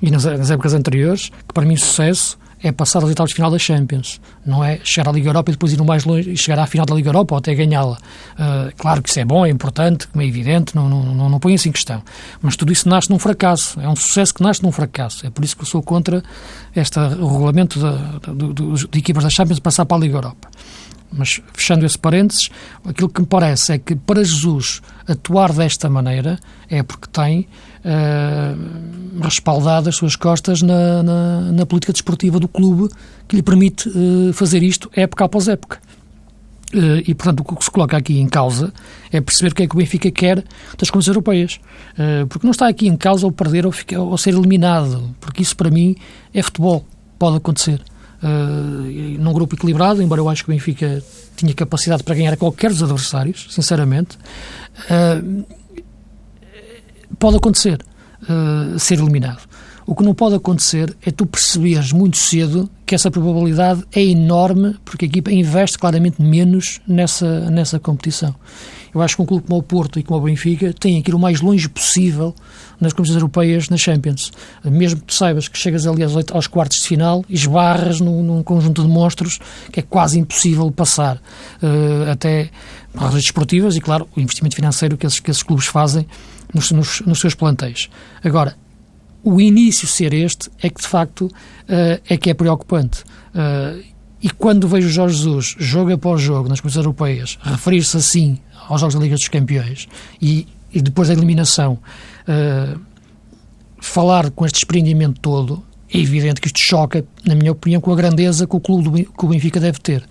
e 0.00 0.10
nas, 0.10 0.24
nas, 0.24 0.50
épocas 0.50 0.74
anteriores, 0.74 1.28
que 1.28 1.54
para 1.54 1.64
mim 1.64 1.76
sucesso 1.76 2.38
é 2.62 2.70
passar 2.70 3.00
aos 3.00 3.08
oitavos 3.08 3.30
de 3.30 3.34
final 3.34 3.50
da 3.50 3.58
Champions, 3.58 4.20
não 4.46 4.62
é 4.62 4.78
chegar 4.84 5.10
à 5.10 5.12
Liga 5.12 5.28
Europa 5.28 5.50
e 5.50 5.54
depois 5.54 5.72
ir 5.72 5.82
mais 5.82 6.04
longe 6.04 6.30
e 6.30 6.36
chegar 6.36 6.62
à 6.62 6.66
final 6.66 6.86
da 6.86 6.94
Liga 6.94 7.08
Europa 7.08 7.34
ou 7.34 7.38
até 7.38 7.54
ganhá-la. 7.54 7.98
Uh, 8.34 8.72
claro 8.76 9.02
que 9.02 9.08
isso 9.08 9.18
é 9.18 9.24
bom, 9.24 9.44
é 9.44 9.50
importante, 9.50 10.06
como 10.06 10.22
é 10.22 10.26
evidente, 10.26 10.74
não, 10.76 10.88
não, 10.88 11.02
não, 11.02 11.28
não 11.28 11.40
põe 11.40 11.54
isso 11.54 11.68
em 11.68 11.72
questão. 11.72 12.02
Mas 12.40 12.54
tudo 12.54 12.72
isso 12.72 12.88
nasce 12.88 13.10
num 13.10 13.18
fracasso, 13.18 13.80
é 13.80 13.88
um 13.88 13.96
sucesso 13.96 14.32
que 14.32 14.42
nasce 14.42 14.62
num 14.62 14.70
fracasso. 14.70 15.26
É 15.26 15.30
por 15.30 15.44
isso 15.44 15.56
que 15.56 15.62
eu 15.62 15.66
sou 15.66 15.82
contra 15.82 16.22
este 16.74 16.98
regulamento 17.00 17.80
de, 17.80 18.32
de, 18.32 18.54
de, 18.54 18.88
de 18.88 18.98
equipas 18.98 19.24
da 19.24 19.30
Champions 19.30 19.58
passar 19.58 19.84
para 19.84 19.96
a 19.96 20.00
Liga 20.00 20.16
Europa. 20.18 20.48
Mas, 21.12 21.40
fechando 21.52 21.84
esse 21.84 21.98
parênteses, 21.98 22.48
aquilo 22.84 23.08
que 23.08 23.20
me 23.20 23.26
parece 23.26 23.72
é 23.72 23.78
que 23.78 23.94
para 23.94 24.24
Jesus 24.24 24.80
atuar 25.06 25.52
desta 25.52 25.88
maneira 25.90 26.38
é 26.68 26.82
porque 26.82 27.06
tem 27.12 27.46
uh, 27.84 29.22
respaldado 29.22 29.88
as 29.88 29.96
suas 29.96 30.16
costas 30.16 30.62
na, 30.62 31.02
na, 31.02 31.40
na, 31.52 31.66
política 31.66 31.92
desportiva 31.92 32.40
do 32.40 32.48
clube 32.48 32.92
que 33.28 33.36
lhe 33.36 33.42
permite 33.42 33.88
uh, 33.88 34.32
fazer 34.32 34.62
isto 34.62 34.90
época 34.94 35.24
após 35.24 35.48
época. 35.48 35.78
Uh, 36.74 37.04
e, 37.06 37.14
portanto, 37.14 37.40
o 37.40 37.56
que 37.56 37.64
se 37.64 37.70
coloca 37.70 37.96
aqui 37.96 38.18
em 38.18 38.26
causa 38.26 38.72
é 39.10 39.20
perceber 39.20 39.52
o 39.52 39.54
que 39.54 39.62
é 39.64 39.66
que 39.66 39.74
o 39.74 39.78
Benfica 39.78 40.10
quer 40.10 40.36
das 40.78 40.88
competições 40.88 41.08
europeias. 41.08 41.60
Uh, 41.92 42.26
porque 42.26 42.46
não 42.46 42.52
está 42.52 42.66
aqui 42.66 42.88
em 42.88 42.96
causa 42.96 43.26
o 43.26 43.32
perder 43.32 43.66
ou, 43.66 43.72
ficar, 43.72 44.00
ou 44.00 44.16
ser 44.16 44.30
eliminado, 44.30 45.14
porque 45.20 45.42
isso 45.42 45.54
para 45.54 45.70
mim 45.70 45.94
é 46.32 46.42
futebol, 46.42 46.86
pode 47.18 47.36
acontecer. 47.36 47.82
Num 49.18 49.32
grupo 49.32 49.56
equilibrado, 49.56 50.00
embora 50.00 50.20
eu 50.20 50.28
acho 50.28 50.44
que 50.44 50.50
o 50.50 50.52
Benfica 50.54 51.02
tinha 51.36 51.52
capacidade 51.54 52.04
para 52.04 52.14
ganhar 52.14 52.32
a 52.32 52.36
qualquer 52.36 52.70
dos 52.70 52.82
adversários, 52.82 53.48
sinceramente, 53.50 54.16
uh, 54.90 55.44
pode 57.18 57.36
acontecer 57.36 57.80
uh, 58.22 58.78
ser 58.78 58.98
eliminado. 58.98 59.42
O 59.84 59.96
que 59.96 60.04
não 60.04 60.14
pode 60.14 60.36
acontecer 60.36 60.96
é 61.04 61.10
tu 61.10 61.26
perceberes 61.26 61.92
muito 61.92 62.16
cedo 62.16 62.70
que 62.86 62.94
essa 62.94 63.10
probabilidade 63.10 63.82
é 63.92 64.02
enorme 64.02 64.76
porque 64.84 65.06
a 65.06 65.08
equipa 65.08 65.32
investe 65.32 65.76
claramente 65.76 66.22
menos 66.22 66.80
nessa, 66.86 67.50
nessa 67.50 67.80
competição. 67.80 68.34
Eu 68.94 69.00
acho 69.00 69.16
que 69.16 69.22
um 69.22 69.26
clube 69.26 69.46
como 69.46 69.58
o 69.58 69.62
Porto 69.62 69.98
e 69.98 70.02
como 70.02 70.20
o 70.20 70.22
Benfica 70.22 70.72
têm 70.72 71.00
que 71.00 71.10
ir 71.10 71.14
o 71.14 71.18
mais 71.18 71.40
longe 71.40 71.68
possível 71.68 72.34
nas 72.78 72.92
competições 72.92 73.22
europeias, 73.22 73.68
nas 73.68 73.80
Champions. 73.80 74.32
Mesmo 74.64 75.00
que 75.00 75.06
tu 75.06 75.14
saibas 75.14 75.48
que 75.48 75.56
chegas 75.56 75.86
ali 75.86 76.02
aos, 76.02 76.12
aos 76.30 76.46
quartos 76.46 76.78
de 76.78 76.88
final 76.88 77.24
e 77.28 77.34
esbarras 77.34 78.00
num, 78.00 78.22
num, 78.22 78.42
conjunto 78.42 78.82
de 78.82 78.88
monstros 78.88 79.38
que 79.72 79.80
é 79.80 79.82
quase 79.82 80.18
impossível 80.18 80.70
passar. 80.70 81.16
Uh, 81.62 82.10
até 82.10 82.50
razões 82.94 83.22
desportivas 83.22 83.76
e, 83.76 83.80
claro, 83.80 84.06
o 84.14 84.20
investimento 84.20 84.54
financeiro 84.54 84.96
que 84.98 85.06
esses, 85.06 85.20
que 85.20 85.30
esses 85.30 85.42
clubes 85.42 85.66
fazem 85.66 86.06
nos, 86.52 86.70
nos, 86.70 87.00
nos 87.00 87.18
seus 87.18 87.34
plantéis. 87.34 87.88
Agora, 88.22 88.56
o 89.24 89.40
início 89.40 89.86
ser 89.86 90.12
este 90.12 90.50
é 90.60 90.68
que, 90.68 90.82
de 90.82 90.86
facto, 90.88 91.26
uh, 91.26 92.02
é 92.06 92.16
que 92.18 92.28
é 92.28 92.34
preocupante. 92.34 93.04
Uh, 93.34 93.82
e 94.20 94.30
quando 94.30 94.68
vejo 94.68 94.88
Jorge 94.88 95.16
Jesus, 95.16 95.56
jogo 95.58 95.92
após 95.92 96.20
jogo, 96.20 96.48
nas 96.48 96.60
competições 96.60 96.84
europeias, 96.84 97.38
referir-se 97.42 97.96
assim 97.96 98.38
aos 98.68 98.80
Jogos 98.80 98.94
da 98.94 99.00
Liga 99.00 99.14
dos 99.14 99.28
Campeões 99.28 99.88
e, 100.20 100.46
e 100.72 100.80
depois 100.80 101.08
da 101.08 101.14
eliminação, 101.14 101.78
uh, 102.28 102.80
falar 103.80 104.30
com 104.30 104.46
este 104.46 104.56
desprendimento 104.56 105.20
todo, 105.20 105.62
é 105.92 105.98
evidente 105.98 106.40
que 106.40 106.46
isto 106.46 106.58
choca, 106.58 107.04
na 107.26 107.34
minha 107.34 107.52
opinião, 107.52 107.80
com 107.80 107.92
a 107.92 107.96
grandeza 107.96 108.46
que 108.46 108.56
o 108.56 108.60
clube 108.60 108.84
do, 108.84 109.12
que 109.12 109.24
o 109.24 109.28
Benfica 109.28 109.60
deve 109.60 109.78
ter. 109.78 110.02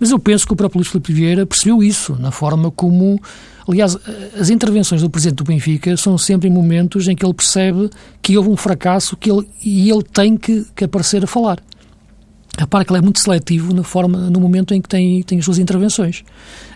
Mas 0.00 0.10
eu 0.10 0.18
penso 0.18 0.46
que 0.46 0.52
o 0.52 0.56
próprio 0.56 0.78
Luís 0.78 0.88
Filipe 0.88 1.12
Vieira 1.12 1.46
percebeu 1.46 1.82
isso, 1.82 2.16
na 2.18 2.30
forma 2.30 2.70
como. 2.70 3.20
Aliás, 3.68 3.96
as 4.40 4.48
intervenções 4.48 5.02
do 5.02 5.10
presidente 5.10 5.36
do 5.36 5.44
Benfica 5.44 5.96
são 5.96 6.16
sempre 6.16 6.48
em 6.48 6.52
momentos 6.52 7.06
em 7.06 7.14
que 7.14 7.24
ele 7.24 7.34
percebe 7.34 7.90
que 8.22 8.36
houve 8.36 8.48
um 8.48 8.56
fracasso 8.56 9.16
que 9.16 9.30
ele, 9.30 9.46
e 9.62 9.90
ele 9.90 10.02
tem 10.02 10.36
que, 10.36 10.66
que 10.74 10.84
aparecer 10.84 11.22
a 11.22 11.26
falar. 11.26 11.58
Repara 12.58 12.84
que 12.84 12.90
ele 12.90 12.98
é 12.98 13.02
muito 13.02 13.20
seletivo 13.20 13.72
na 13.72 13.84
forma, 13.84 14.18
no 14.30 14.40
momento 14.40 14.74
em 14.74 14.82
que 14.82 14.88
tem, 14.88 15.22
tem 15.22 15.38
as 15.38 15.44
suas 15.44 15.58
intervenções. 15.58 16.24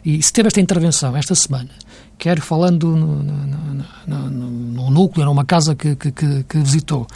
E 0.05 0.23
se 0.23 0.33
teve 0.33 0.47
esta 0.47 0.61
intervenção 0.61 1.16
esta 1.16 1.35
semana, 1.35 1.71
quer 2.16 2.40
falando 2.40 2.97
no, 2.97 3.23
no, 3.23 3.85
no, 4.07 4.31
no 4.31 4.90
núcleo, 4.90 5.27
numa 5.27 5.45
casa 5.45 5.75
que, 5.75 5.97
que, 5.97 6.12
que, 6.12 6.59
visitou, 6.59 7.07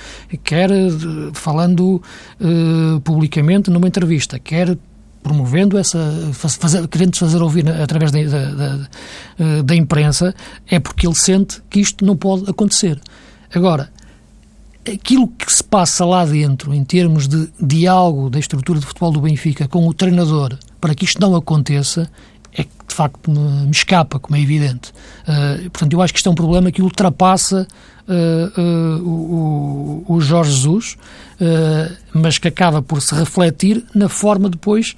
quer 0.43 0.71
eh, 0.71 0.91
falando 1.33 2.03
uh, 2.41 3.01
publicamente 3.03 3.71
numa 3.71 3.87
entrevista, 3.87 4.39
quer 4.41 4.77
promovendo 5.23 5.77
essa, 5.77 5.99
fazer, 6.33 6.87
querendo 6.89 7.17
fazer 7.17 7.43
ouvir 7.43 7.69
através 7.69 8.13
da, 8.13 8.19
da, 8.21 8.89
eh, 9.39 9.63
da 9.63 9.75
imprensa, 9.75 10.33
é 10.69 10.79
porque 10.79 11.05
ele 11.05 11.17
sente 11.17 11.61
que 11.69 11.81
isto 11.81 12.05
não 12.05 12.17
pode 12.17 12.49
acontecer. 12.49 13.01
Agora, 13.53 13.91
aquilo 14.93 15.29
que 15.29 15.53
se 15.53 15.63
passa 15.63 16.05
lá 16.05 16.25
dentro, 16.25 16.73
em 16.73 16.85
termos 16.85 17.27
de 17.29 17.49
diálogo 17.61 18.31
da 18.31 18.39
estrutura 18.39 18.79
de 18.79 18.87
futebol 18.87 19.13
do 19.13 19.21
Benfica 19.21 19.69
com 19.69 19.87
o 19.87 19.95
treinador, 19.95 20.57
para 20.81 20.95
que 20.95 21.05
isto 21.05 21.21
não 21.21 21.35
aconteça, 21.35 22.11
é 22.53 22.65
que 22.65 22.71
de 22.89 22.95
facto 22.95 23.31
me, 23.31 23.67
me 23.67 23.71
escapa, 23.71 24.19
como 24.19 24.37
é 24.37 24.41
evidente. 24.41 24.91
Uh, 25.23 25.71
portanto, 25.71 25.93
eu 25.93 26.01
acho 26.01 26.13
que 26.13 26.19
isto 26.19 26.29
é 26.29 26.33
um 26.33 26.35
problema 26.35 26.71
que 26.71 26.81
ultrapassa 26.81 27.67
uh, 28.09 28.61
uh, 28.61 29.09
o, 29.09 30.05
o, 30.09 30.21
Jorge 30.21 30.53
Jesus, 30.53 30.97
mas 32.15 32.39
que 32.39 32.49
acaba 32.49 32.81
por 32.81 33.03
se 33.03 33.15
refletir 33.15 33.85
na 33.95 34.09
forma 34.09 34.49
depois. 34.49 34.97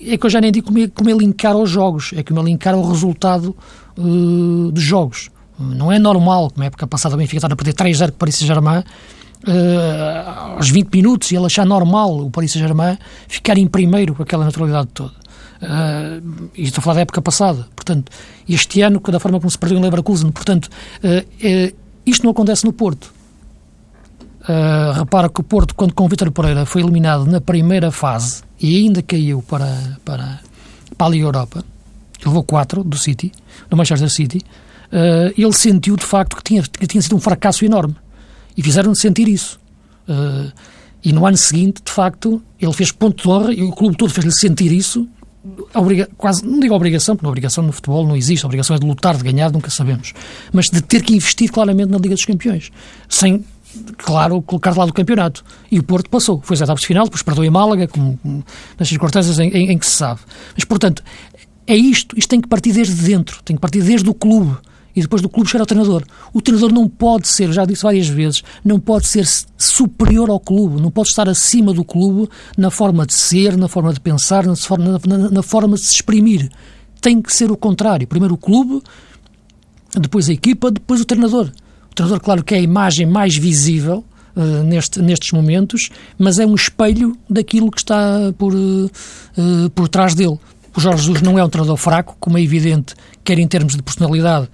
é 0.00 0.16
que 0.18 0.26
eu 0.26 0.30
já 0.30 0.40
nem 0.40 0.52
digo 0.52 0.66
como 0.66 0.78
é, 0.78 0.88
como 0.88 1.08
é 1.08 1.12
linkar 1.14 1.54
aos 1.54 1.70
jogos, 1.70 2.12
é 2.14 2.22
como 2.22 2.40
é 2.40 2.42
linkar 2.42 2.74
ao 2.74 2.86
resultado 2.86 3.56
dos 3.96 4.82
jogos. 4.82 5.30
Não 5.60 5.92
é 5.92 5.98
normal, 5.98 6.50
é 6.58 6.64
época 6.64 6.86
passada 6.86 7.14
o 7.14 7.18
Benfica 7.18 7.38
estar 7.38 7.52
a 7.52 7.56
perder 7.56 7.74
3-0 7.74 8.08
com 8.08 8.14
o 8.14 8.18
Paris 8.18 8.36
Saint-Germain, 8.36 8.78
uh, 8.80 10.56
aos 10.56 10.70
20 10.70 10.92
minutos, 10.94 11.30
e 11.30 11.36
ele 11.36 11.46
achar 11.46 11.66
normal 11.66 12.20
o 12.20 12.30
Paris 12.30 12.52
Saint-Germain 12.52 12.96
ficar 13.28 13.58
em 13.58 13.66
primeiro 13.66 14.14
com 14.14 14.22
aquela 14.22 14.44
naturalidade 14.44 14.88
toda. 14.94 15.12
Uh, 15.62 16.50
e 16.54 16.62
estou 16.62 16.80
a 16.80 16.82
falar 16.82 16.94
da 16.94 17.00
época 17.02 17.20
passada. 17.20 17.68
Portanto, 17.76 18.10
este 18.48 18.80
ano, 18.80 19.00
da 19.00 19.20
forma 19.20 19.38
como 19.38 19.50
se 19.50 19.58
perdeu 19.58 19.78
em 19.78 19.82
Leverkusen, 19.82 20.30
portanto, 20.32 20.70
uh, 21.04 21.76
isto 22.06 22.24
não 22.24 22.30
acontece 22.30 22.64
no 22.64 22.72
Porto. 22.72 23.12
Uh, 24.40 24.92
repara 24.92 25.28
que 25.28 25.40
o 25.40 25.44
Porto, 25.44 25.74
quando 25.74 25.92
com 25.92 26.04
o 26.04 26.08
Vítor 26.08 26.30
Pereira 26.32 26.64
foi 26.64 26.80
eliminado 26.80 27.26
na 27.26 27.42
primeira 27.42 27.90
fase 27.90 28.42
e 28.58 28.78
ainda 28.78 29.02
caiu 29.02 29.42
para, 29.42 29.98
para, 30.02 30.40
para 30.96 31.06
a 31.06 31.10
Liga 31.10 31.26
Europa, 31.26 31.62
levou 32.24 32.42
4 32.42 32.82
do 32.82 32.96
City, 32.96 33.30
do 33.68 33.76
Manchester 33.76 34.08
City, 34.08 34.42
uh, 34.92 35.32
ele 35.36 35.52
sentiu 35.52 35.96
de 35.96 36.04
facto 36.04 36.36
que 36.36 36.42
tinha, 36.42 36.62
que 36.62 36.86
tinha 36.86 37.02
sido 37.02 37.16
um 37.16 37.20
fracasso 37.20 37.64
enorme. 37.64 37.94
E 38.56 38.62
fizeram-lhe 38.62 38.96
sentir 38.96 39.28
isso. 39.28 39.58
Uh, 40.08 40.52
e 41.02 41.12
no 41.12 41.26
ano 41.26 41.36
seguinte, 41.36 41.80
de 41.84 41.90
facto, 41.90 42.42
ele 42.58 42.72
fez 42.72 42.92
ponto 42.92 43.22
de 43.22 43.28
honra 43.28 43.52
e 43.52 43.62
o 43.62 43.72
clube 43.72 43.96
todo 43.96 44.12
fez-lhe 44.12 44.32
sentir 44.32 44.70
isso. 44.72 45.08
Obriga 45.72 46.08
quase, 46.18 46.44
não 46.44 46.60
digo 46.60 46.74
obrigação, 46.74 47.16
porque 47.16 47.26
a 47.26 47.30
obrigação 47.30 47.64
no 47.64 47.72
futebol 47.72 48.06
não 48.06 48.14
existe, 48.14 48.44
a 48.44 48.46
obrigação 48.46 48.76
é 48.76 48.78
de 48.78 48.86
lutar, 48.86 49.16
de 49.16 49.24
ganhar, 49.24 49.50
nunca 49.50 49.70
sabemos. 49.70 50.12
Mas 50.52 50.68
de 50.68 50.82
ter 50.82 51.02
que 51.02 51.14
investir 51.14 51.50
claramente 51.50 51.88
na 51.88 51.96
Liga 51.96 52.14
dos 52.14 52.24
Campeões. 52.26 52.70
Sem, 53.08 53.42
claro, 53.96 54.42
colocar 54.42 54.72
de 54.72 54.78
lado 54.78 54.90
o 54.90 54.92
campeonato. 54.92 55.42
E 55.70 55.78
o 55.78 55.82
Porto 55.82 56.10
passou. 56.10 56.42
Foi 56.44 56.54
às 56.54 56.60
etapas 56.60 56.82
de 56.82 56.86
final, 56.86 57.04
depois 57.04 57.22
perdeu 57.22 57.44
em 57.44 57.50
Málaga, 57.50 57.88
como, 57.88 58.18
como 58.18 58.44
nas 58.78 58.88
circunstâncias 58.88 59.38
em, 59.38 59.48
em, 59.48 59.70
em 59.70 59.78
que 59.78 59.86
se 59.86 59.92
sabe. 59.92 60.20
Mas, 60.54 60.64
portanto, 60.66 61.02
é 61.66 61.74
isto. 61.74 62.18
Isto 62.18 62.28
tem 62.28 62.40
que 62.42 62.48
partir 62.48 62.72
desde 62.72 63.02
dentro, 63.02 63.42
tem 63.42 63.56
que 63.56 63.62
partir 63.62 63.82
desde 63.82 64.10
o 64.10 64.12
clube 64.12 64.58
e 64.94 65.00
depois 65.00 65.22
do 65.22 65.28
clube 65.28 65.48
chegar 65.48 65.62
ao 65.62 65.66
treinador. 65.66 66.04
O 66.32 66.40
treinador 66.40 66.72
não 66.72 66.88
pode 66.88 67.28
ser, 67.28 67.52
já 67.52 67.64
disse 67.64 67.82
várias 67.82 68.08
vezes, 68.08 68.42
não 68.64 68.80
pode 68.80 69.06
ser 69.06 69.26
superior 69.56 70.30
ao 70.30 70.40
clube, 70.40 70.80
não 70.80 70.90
pode 70.90 71.08
estar 71.08 71.28
acima 71.28 71.72
do 71.72 71.84
clube 71.84 72.28
na 72.56 72.70
forma 72.70 73.06
de 73.06 73.14
ser, 73.14 73.56
na 73.56 73.68
forma 73.68 73.92
de 73.92 74.00
pensar, 74.00 74.46
na 74.46 74.56
forma, 74.56 75.00
na, 75.06 75.30
na 75.30 75.42
forma 75.42 75.76
de 75.76 75.82
se 75.82 75.94
exprimir. 75.94 76.50
Tem 77.00 77.20
que 77.20 77.32
ser 77.32 77.50
o 77.50 77.56
contrário. 77.56 78.06
Primeiro 78.06 78.34
o 78.34 78.38
clube, 78.38 78.82
depois 79.98 80.28
a 80.28 80.32
equipa, 80.32 80.70
depois 80.70 81.00
o 81.00 81.04
treinador. 81.04 81.50
O 81.90 81.94
treinador, 81.94 82.20
claro 82.20 82.44
que 82.44 82.54
é 82.54 82.58
a 82.58 82.62
imagem 82.62 83.06
mais 83.06 83.36
visível 83.36 84.04
uh, 84.36 84.62
neste, 84.64 85.00
nestes 85.00 85.32
momentos, 85.32 85.90
mas 86.18 86.38
é 86.38 86.46
um 86.46 86.54
espelho 86.54 87.16
daquilo 87.28 87.70
que 87.70 87.78
está 87.78 88.32
por, 88.36 88.54
uh, 88.54 89.70
por 89.74 89.88
trás 89.88 90.14
dele. 90.14 90.38
O 90.76 90.80
Jorge 90.80 91.02
Jesus 91.02 91.22
não 91.22 91.38
é 91.38 91.44
um 91.44 91.48
treinador 91.48 91.76
fraco, 91.76 92.16
como 92.20 92.38
é 92.38 92.42
evidente, 92.42 92.94
quer 93.24 93.38
em 93.38 93.48
termos 93.48 93.74
de 93.74 93.82
personalidade, 93.82 94.48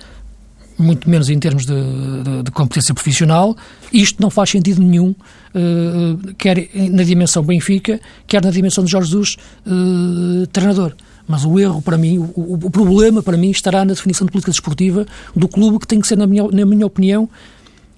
muito 0.79 1.09
menos 1.09 1.31
em 1.31 1.39
termos 1.39 1.65
de, 1.65 1.75
de, 1.75 2.43
de, 2.45 2.51
competência 2.51 2.93
profissional. 2.95 3.57
Isto 3.93 4.21
não 4.21 4.31
faz 4.31 4.51
sentido 4.51 4.83
nenhum, 4.83 5.11
uh, 5.11 6.35
quer 6.35 6.69
na 6.91 7.03
dimensão 7.03 7.43
Benfica, 7.43 8.01
quer 8.27 8.45
na 8.45 8.51
dimensão 8.51 8.85
de 8.85 8.91
Jorge 8.91 9.11
Jesus, 9.11 9.37
uh, 9.67 10.47
treinador. 10.49 10.95
Mas 11.27 11.45
o 11.45 11.59
erro 11.59 11.83
para 11.83 11.99
mim, 11.99 12.19
o, 12.19 12.55
o, 12.67 12.71
problema 12.71 13.23
para 13.23 13.37
mim 13.37 13.51
estará 13.51 13.85
na 13.85 13.95
definição 13.95 14.27
de 14.27 14.33
política 14.33 14.53
desportiva 14.53 15.07
do 15.35 15.49
clube, 15.49 15.81
que 15.81 15.87
tem 15.87 16.01
que 16.01 16.07
ser, 16.07 16.17
na 16.17 16.27
minha, 16.27 16.47
na 16.49 16.65
minha 16.65 16.87
opinião, 16.87 17.29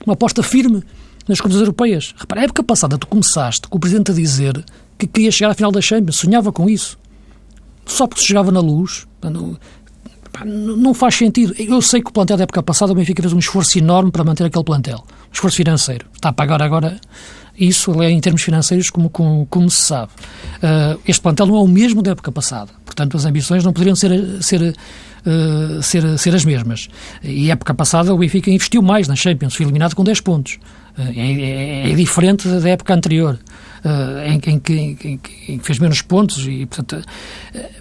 uma 0.06 0.14
aposta 0.14 0.42
firme 0.42 0.82
nas 1.28 1.38
competições 1.38 1.62
europeias. 1.62 2.14
Repara, 2.16 2.40
a 2.40 2.44
época 2.44 2.62
passada 2.62 2.96
tu 2.96 3.06
começaste 3.06 3.68
com 3.68 3.76
o 3.76 3.80
Presidente 3.80 4.12
a 4.12 4.14
dizer 4.14 4.64
que 4.96 5.06
queria 5.06 5.30
chegar 5.30 5.50
à 5.50 5.54
final 5.54 5.70
da 5.70 5.80
Champions, 5.80 6.16
sonhava 6.16 6.50
com 6.50 6.70
isso. 6.70 6.98
Só 7.84 8.06
porque 8.06 8.22
chegava 8.22 8.50
na 8.50 8.60
luz, 8.60 9.06
não 10.44 10.94
faz 10.94 11.14
sentido. 11.14 11.54
Eu 11.58 11.80
sei 11.82 12.02
que 12.02 12.10
o 12.10 12.12
plantel 12.12 12.36
da 12.36 12.44
época 12.44 12.62
passada 12.62 12.92
o 12.92 12.94
Benfica 12.94 13.22
fez 13.22 13.32
um 13.32 13.38
esforço 13.38 13.78
enorme 13.78 14.10
para 14.10 14.24
manter 14.24 14.44
aquele 14.44 14.64
plantel. 14.64 15.04
Esforço 15.32 15.56
financeiro. 15.56 16.06
Está 16.14 16.30
a 16.30 16.32
pagar 16.32 16.62
agora 16.62 16.98
isso 17.58 18.00
é 18.02 18.10
em 18.10 18.20
termos 18.20 18.42
financeiros, 18.42 18.88
como, 18.88 19.10
como, 19.10 19.44
como 19.46 19.68
se 19.68 19.82
sabe. 19.82 20.12
Uh, 20.62 21.00
este 21.06 21.20
plantel 21.20 21.46
não 21.46 21.56
é 21.56 21.60
o 21.60 21.66
mesmo 21.66 22.02
da 22.02 22.12
época 22.12 22.30
passada. 22.30 22.70
Portanto, 22.84 23.16
as 23.16 23.24
ambições 23.24 23.64
não 23.64 23.72
poderiam 23.72 23.96
ser, 23.96 24.40
ser, 24.40 24.62
uh, 24.62 25.82
ser, 25.82 26.18
ser 26.18 26.34
as 26.34 26.44
mesmas. 26.44 26.88
E 27.22 27.50
época 27.50 27.74
passada 27.74 28.14
o 28.14 28.18
Benfica 28.18 28.48
investiu 28.50 28.80
mais 28.80 29.08
na 29.08 29.16
Champions, 29.16 29.54
foi 29.56 29.64
eliminado 29.64 29.96
com 29.96 30.04
10 30.04 30.20
pontos. 30.20 30.58
Uh, 30.96 31.02
é, 31.16 31.32
é, 31.32 31.90
é, 31.90 31.94
diferente 31.94 32.46
da 32.48 32.68
época 32.68 32.94
anterior. 32.94 33.38
Em, 34.26 34.34
em, 34.34 34.58
que, 34.58 34.72
em, 34.72 34.98
em, 35.04 35.18
que, 35.18 35.60
fez 35.62 35.78
menos 35.78 36.02
pontos 36.02 36.44
e, 36.48 36.66
portanto, 36.66 37.06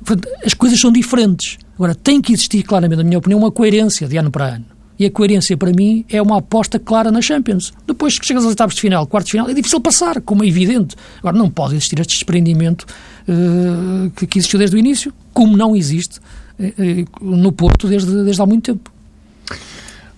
portanto, 0.05 0.29
as 0.45 0.53
coisas 0.53 0.79
são 0.79 0.91
diferentes. 0.91 1.57
Agora, 1.73 1.95
tem 1.95 2.21
que 2.21 2.31
existir, 2.33 2.61
claramente, 2.61 2.99
na 2.99 3.03
minha 3.03 3.17
opinião, 3.17 3.39
uma 3.39 3.51
coerência 3.51 4.07
de 4.07 4.15
ano 4.15 4.29
para 4.29 4.45
ano. 4.45 4.76
E 4.99 5.05
a 5.05 5.11
coerência, 5.11 5.55
para 5.55 5.71
mim, 5.71 6.03
é 6.09 6.21
uma 6.21 6.37
aposta 6.37 6.79
clara 6.79 7.11
na 7.11 7.21
Champions. 7.21 7.71
Depois 7.85 8.17
que 8.17 8.25
chegas 8.25 8.45
às 8.45 8.53
etapas 8.53 8.75
de 8.75 8.81
final, 8.81 9.05
quartos 9.05 9.27
de 9.27 9.31
final, 9.33 9.49
é 9.49 9.53
difícil 9.53 9.79
passar, 9.79 10.21
como 10.21 10.43
é 10.43 10.47
evidente. 10.47 10.95
Agora, 11.19 11.37
não 11.37 11.49
pode 11.49 11.75
existir 11.75 11.99
este 11.99 12.13
desprendimento 12.13 12.85
uh, 13.27 14.09
que, 14.11 14.25
que, 14.25 14.39
existiu 14.39 14.57
desde 14.57 14.75
o 14.75 14.79
início, 14.79 15.13
como 15.33 15.55
não 15.55 15.75
existe 15.75 16.19
uh, 16.19 17.25
no 17.25 17.51
Porto 17.51 17.87
desde, 17.87 18.23
desde 18.23 18.41
há 18.41 18.45
muito 18.45 18.73
tempo. 18.73 18.91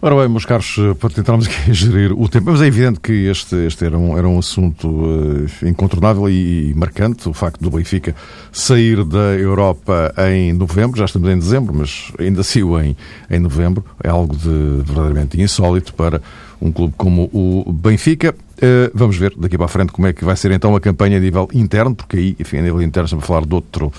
Ora 0.01 0.15
bem, 0.15 0.29
meus 0.29 0.45
caros, 0.45 0.77
eh, 0.79 0.93
para 0.93 1.09
tentarmos 1.09 1.45
aqui 1.49 1.73
gerir 1.73 2.13
o 2.13 2.29
tempo, 2.29 2.51
mas 2.51 2.61
é 2.61 2.67
evidente 2.67 3.01
que 3.01 3.11
este, 3.27 3.53
este 3.67 3.83
era, 3.83 3.97
um, 3.97 4.17
era 4.17 4.25
um 4.29 4.39
assunto 4.39 4.87
uh, 4.87 5.67
incontornável 5.67 6.29
e, 6.29 6.69
e, 6.69 6.73
marcante, 6.73 7.27
o 7.27 7.33
facto 7.33 7.61
do 7.61 7.69
Benfica 7.69 8.15
sair 8.49 9.03
da 9.03 9.35
Europa 9.37 10.13
em 10.31 10.53
novembro, 10.53 10.97
já 10.97 11.03
estamos 11.03 11.27
em 11.27 11.37
dezembro, 11.37 11.75
mas 11.75 12.13
ainda 12.17 12.43
saiu 12.43 12.79
em, 12.79 12.95
em 13.29 13.39
novembro, 13.39 13.83
é 14.01 14.07
algo 14.07 14.37
de 14.37 14.47
verdadeiramente 14.85 15.41
insólito 15.41 15.93
para 15.93 16.21
um 16.61 16.71
clube 16.71 16.93
como 16.97 17.29
o 17.33 17.69
Benfica. 17.71 18.33
Uh, 18.57 18.91
vamos 18.93 19.17
ver 19.17 19.33
daqui 19.37 19.57
para 19.57 19.65
a 19.65 19.69
frente 19.69 19.91
como 19.91 20.07
é 20.07 20.13
que 20.13 20.23
vai 20.23 20.35
ser 20.37 20.51
então 20.51 20.75
a 20.77 20.79
campanha 20.79 21.17
a 21.17 21.19
nível 21.19 21.49
interno, 21.53 21.93
porque 21.93 22.17
aí, 22.17 22.35
enfim, 22.39 22.59
a 22.59 22.61
nível 22.61 22.81
interno 22.81 23.05
estamos 23.05 23.25
a 23.25 23.27
falar 23.27 23.45
de 23.45 23.53
outro, 23.53 23.91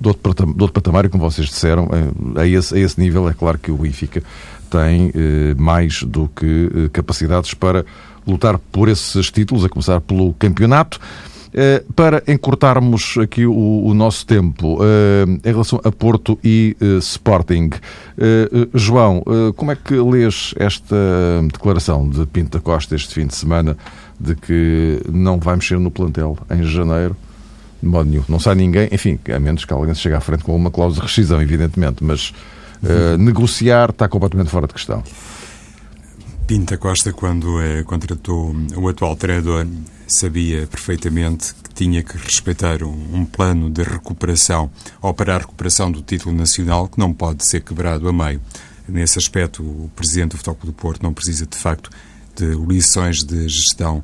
de 0.00 0.06
outro, 0.06 0.34
de 0.34 0.62
outro 0.62 0.72
patamar, 0.72 1.04
e 1.04 1.08
como 1.08 1.28
vocês 1.28 1.48
disseram, 1.48 1.88
a, 2.36 2.46
esse, 2.46 2.76
a 2.76 2.78
esse 2.78 3.00
nível 3.00 3.28
é 3.28 3.34
claro 3.34 3.58
que 3.58 3.72
o 3.72 3.76
Benfica 3.76 4.22
tem 4.68 5.10
eh, 5.14 5.54
mais 5.56 6.02
do 6.02 6.28
que 6.28 6.70
eh, 6.74 6.88
capacidades 6.92 7.54
para 7.54 7.84
lutar 8.26 8.58
por 8.58 8.88
esses 8.88 9.30
títulos, 9.30 9.64
a 9.64 9.68
começar 9.68 10.00
pelo 10.00 10.32
campeonato. 10.34 11.00
Eh, 11.52 11.82
para 11.96 12.22
encurtarmos 12.28 13.16
aqui 13.18 13.46
o, 13.46 13.92
nosso 13.94 14.26
tempo 14.26 14.78
em 15.42 15.50
relação 15.50 15.80
a 15.82 15.90
Porto 15.90 16.38
e 16.44 16.76
Sporting, 17.00 17.70
João, 18.74 19.24
como 19.56 19.72
é 19.72 19.76
que 19.76 19.94
lês 19.94 20.54
esta 20.58 20.94
declaração 21.50 22.06
de 22.06 22.26
Pinta 22.26 22.60
Costa 22.60 22.94
este 22.94 23.14
fim 23.14 23.26
de 23.26 23.34
semana 23.34 23.78
de 24.20 24.34
que 24.34 25.00
não 25.10 25.38
vai 25.38 25.56
mexer 25.56 25.78
no 25.80 25.90
plantel 25.90 26.36
em 26.50 26.62
janeiro? 26.64 27.16
De 27.82 27.88
modo 27.88 28.10
nenhum. 28.10 28.24
Não 28.28 28.38
sai 28.38 28.54
ninguém, 28.54 28.88
enfim, 28.92 29.18
a 29.34 29.38
menos 29.38 29.64
que 29.64 29.72
alguém 29.72 29.94
se 29.94 30.00
chegue 30.00 30.16
à 30.16 30.20
frente 30.20 30.44
com 30.44 30.54
uma 30.54 30.70
cláusula 30.70 31.00
de 31.00 31.06
rescisão, 31.06 31.40
evidentemente, 31.40 32.04
mas 32.04 32.34
Uh, 32.82 33.18
negociar 33.18 33.90
está 33.90 34.08
completamente 34.08 34.50
fora 34.50 34.66
de 34.66 34.74
questão. 34.74 35.02
Pinta 36.46 36.78
Costa, 36.78 37.12
quando 37.12 37.60
é, 37.60 37.82
contratou 37.82 38.56
o 38.74 38.88
atual 38.88 39.14
treinador, 39.16 39.66
sabia 40.06 40.66
perfeitamente 40.66 41.52
que 41.54 41.74
tinha 41.74 42.02
que 42.02 42.16
respeitar 42.16 42.82
um, 42.82 43.16
um, 43.16 43.24
plano 43.26 43.68
de 43.68 43.82
recuperação 43.82 44.70
ou 45.02 45.12
para 45.12 45.34
a 45.34 45.38
recuperação 45.38 45.92
do 45.92 46.00
título 46.00 46.34
nacional 46.34 46.88
que 46.88 46.98
não 46.98 47.12
pode 47.12 47.46
ser 47.46 47.60
quebrado 47.60 48.08
a 48.08 48.12
meio. 48.12 48.40
Nesse 48.88 49.18
aspecto, 49.18 49.62
o 49.62 49.90
presidente 49.94 50.30
do 50.30 50.36
Futebol 50.38 50.58
do 50.64 50.72
Porto 50.72 51.02
não 51.02 51.12
precisa, 51.12 51.44
de 51.44 51.58
facto, 51.58 51.90
de 52.34 52.46
lições 52.46 53.22
de 53.22 53.46
gestão 53.46 54.02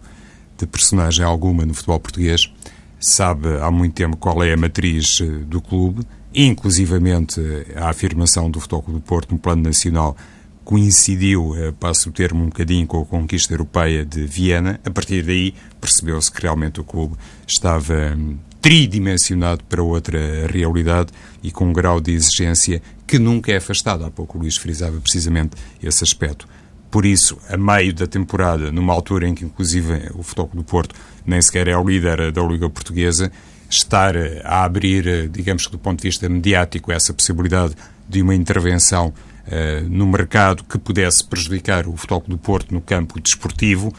de 0.58 0.66
personagem 0.66 1.24
alguma 1.24 1.64
no 1.64 1.72
futebol 1.72 1.98
português. 1.98 2.52
Sabe 3.00 3.56
há 3.60 3.70
muito 3.70 3.94
tempo 3.94 4.18
qual 4.18 4.42
é 4.44 4.52
a 4.52 4.56
matriz 4.56 5.18
eh, 5.20 5.24
do 5.24 5.62
clube 5.62 6.06
inclusivamente 6.34 7.40
a 7.76 7.88
afirmação 7.90 8.50
do 8.50 8.60
Futebol 8.60 8.94
do 8.94 9.00
Porto 9.00 9.32
no 9.32 9.38
plano 9.38 9.62
nacional 9.62 10.16
coincidiu, 10.64 11.54
eh, 11.56 11.72
passo 11.78 12.08
o 12.08 12.12
termo, 12.12 12.42
um 12.42 12.46
bocadinho 12.46 12.86
com 12.86 13.02
a 13.02 13.04
conquista 13.04 13.52
europeia 13.52 14.04
de 14.04 14.24
Viena. 14.24 14.80
A 14.84 14.90
partir 14.90 15.22
daí 15.22 15.54
percebeu-se 15.80 16.32
que 16.32 16.40
realmente 16.40 16.80
o 16.80 16.84
clube 16.84 17.16
estava 17.46 18.14
hum, 18.16 18.38
tridimensionado 18.60 19.62
para 19.64 19.82
outra 19.82 20.46
realidade 20.46 21.12
e 21.42 21.50
com 21.50 21.66
um 21.66 21.72
grau 21.72 22.00
de 22.00 22.12
exigência 22.12 22.80
que 23.06 23.18
nunca 23.18 23.52
é 23.52 23.56
afastado. 23.56 24.04
Há 24.04 24.10
pouco 24.10 24.38
o 24.38 24.40
Luís 24.40 24.56
frisava 24.56 24.98
precisamente 25.00 25.54
esse 25.82 26.02
aspecto. 26.02 26.48
Por 26.90 27.04
isso, 27.04 27.36
a 27.48 27.56
meio 27.56 27.92
da 27.92 28.06
temporada, 28.06 28.72
numa 28.72 28.92
altura 28.92 29.28
em 29.28 29.34
que 29.34 29.44
inclusive 29.44 30.10
o 30.14 30.22
Futebol 30.22 30.50
do 30.54 30.64
Porto 30.64 30.94
nem 31.26 31.42
sequer 31.42 31.68
é 31.68 31.76
o 31.76 31.84
líder 31.84 32.32
da 32.32 32.42
Liga 32.42 32.70
Portuguesa, 32.70 33.30
estar 33.76 34.14
a 34.44 34.64
abrir, 34.64 35.28
digamos 35.28 35.66
que 35.66 35.72
do 35.72 35.78
ponto 35.78 36.00
de 36.00 36.08
vista 36.08 36.28
mediático, 36.28 36.92
essa 36.92 37.12
possibilidade 37.12 37.74
de 38.08 38.22
uma 38.22 38.34
intervenção 38.34 39.08
uh, 39.08 39.88
no 39.88 40.06
mercado 40.06 40.64
que 40.64 40.78
pudesse 40.78 41.24
prejudicar 41.24 41.86
o 41.86 41.96
Futebol 41.96 42.24
do 42.26 42.38
Porto 42.38 42.72
no 42.72 42.80
campo 42.80 43.20
desportivo 43.20 43.92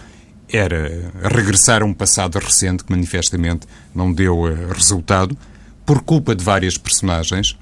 era 0.48 1.12
regressar 1.24 1.82
a 1.82 1.86
um 1.86 1.94
passado 1.94 2.38
recente 2.38 2.84
que 2.84 2.92
manifestamente 2.92 3.68
não 3.94 4.14
deu 4.14 4.42
uh, 4.42 4.74
resultado 4.74 5.38
por 5.86 6.02
culpa 6.02 6.36
de 6.36 6.44
várias 6.44 6.78
personagens. 6.78 7.58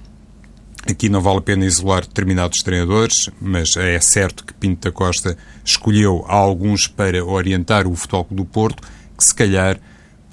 Aqui 0.89 1.08
não 1.08 1.21
vale 1.21 1.38
a 1.38 1.41
pena 1.41 1.65
isolar 1.65 2.02
determinados 2.02 2.62
treinadores, 2.62 3.30
mas 3.39 3.78
é 3.78 3.97
certo 4.02 4.43
que 4.43 4.54
Pinto 4.54 4.89
da 4.89 4.91
Costa 4.91 5.38
escolheu 5.63 6.26
alguns 6.28 6.88
para 6.88 7.23
orientar 7.23 7.88
o 7.88 7.95
Futebol 7.95 8.28
do 8.30 8.43
Porto, 8.43 8.84
que 9.17 9.23
se 9.23 9.34
calhar, 9.34 9.80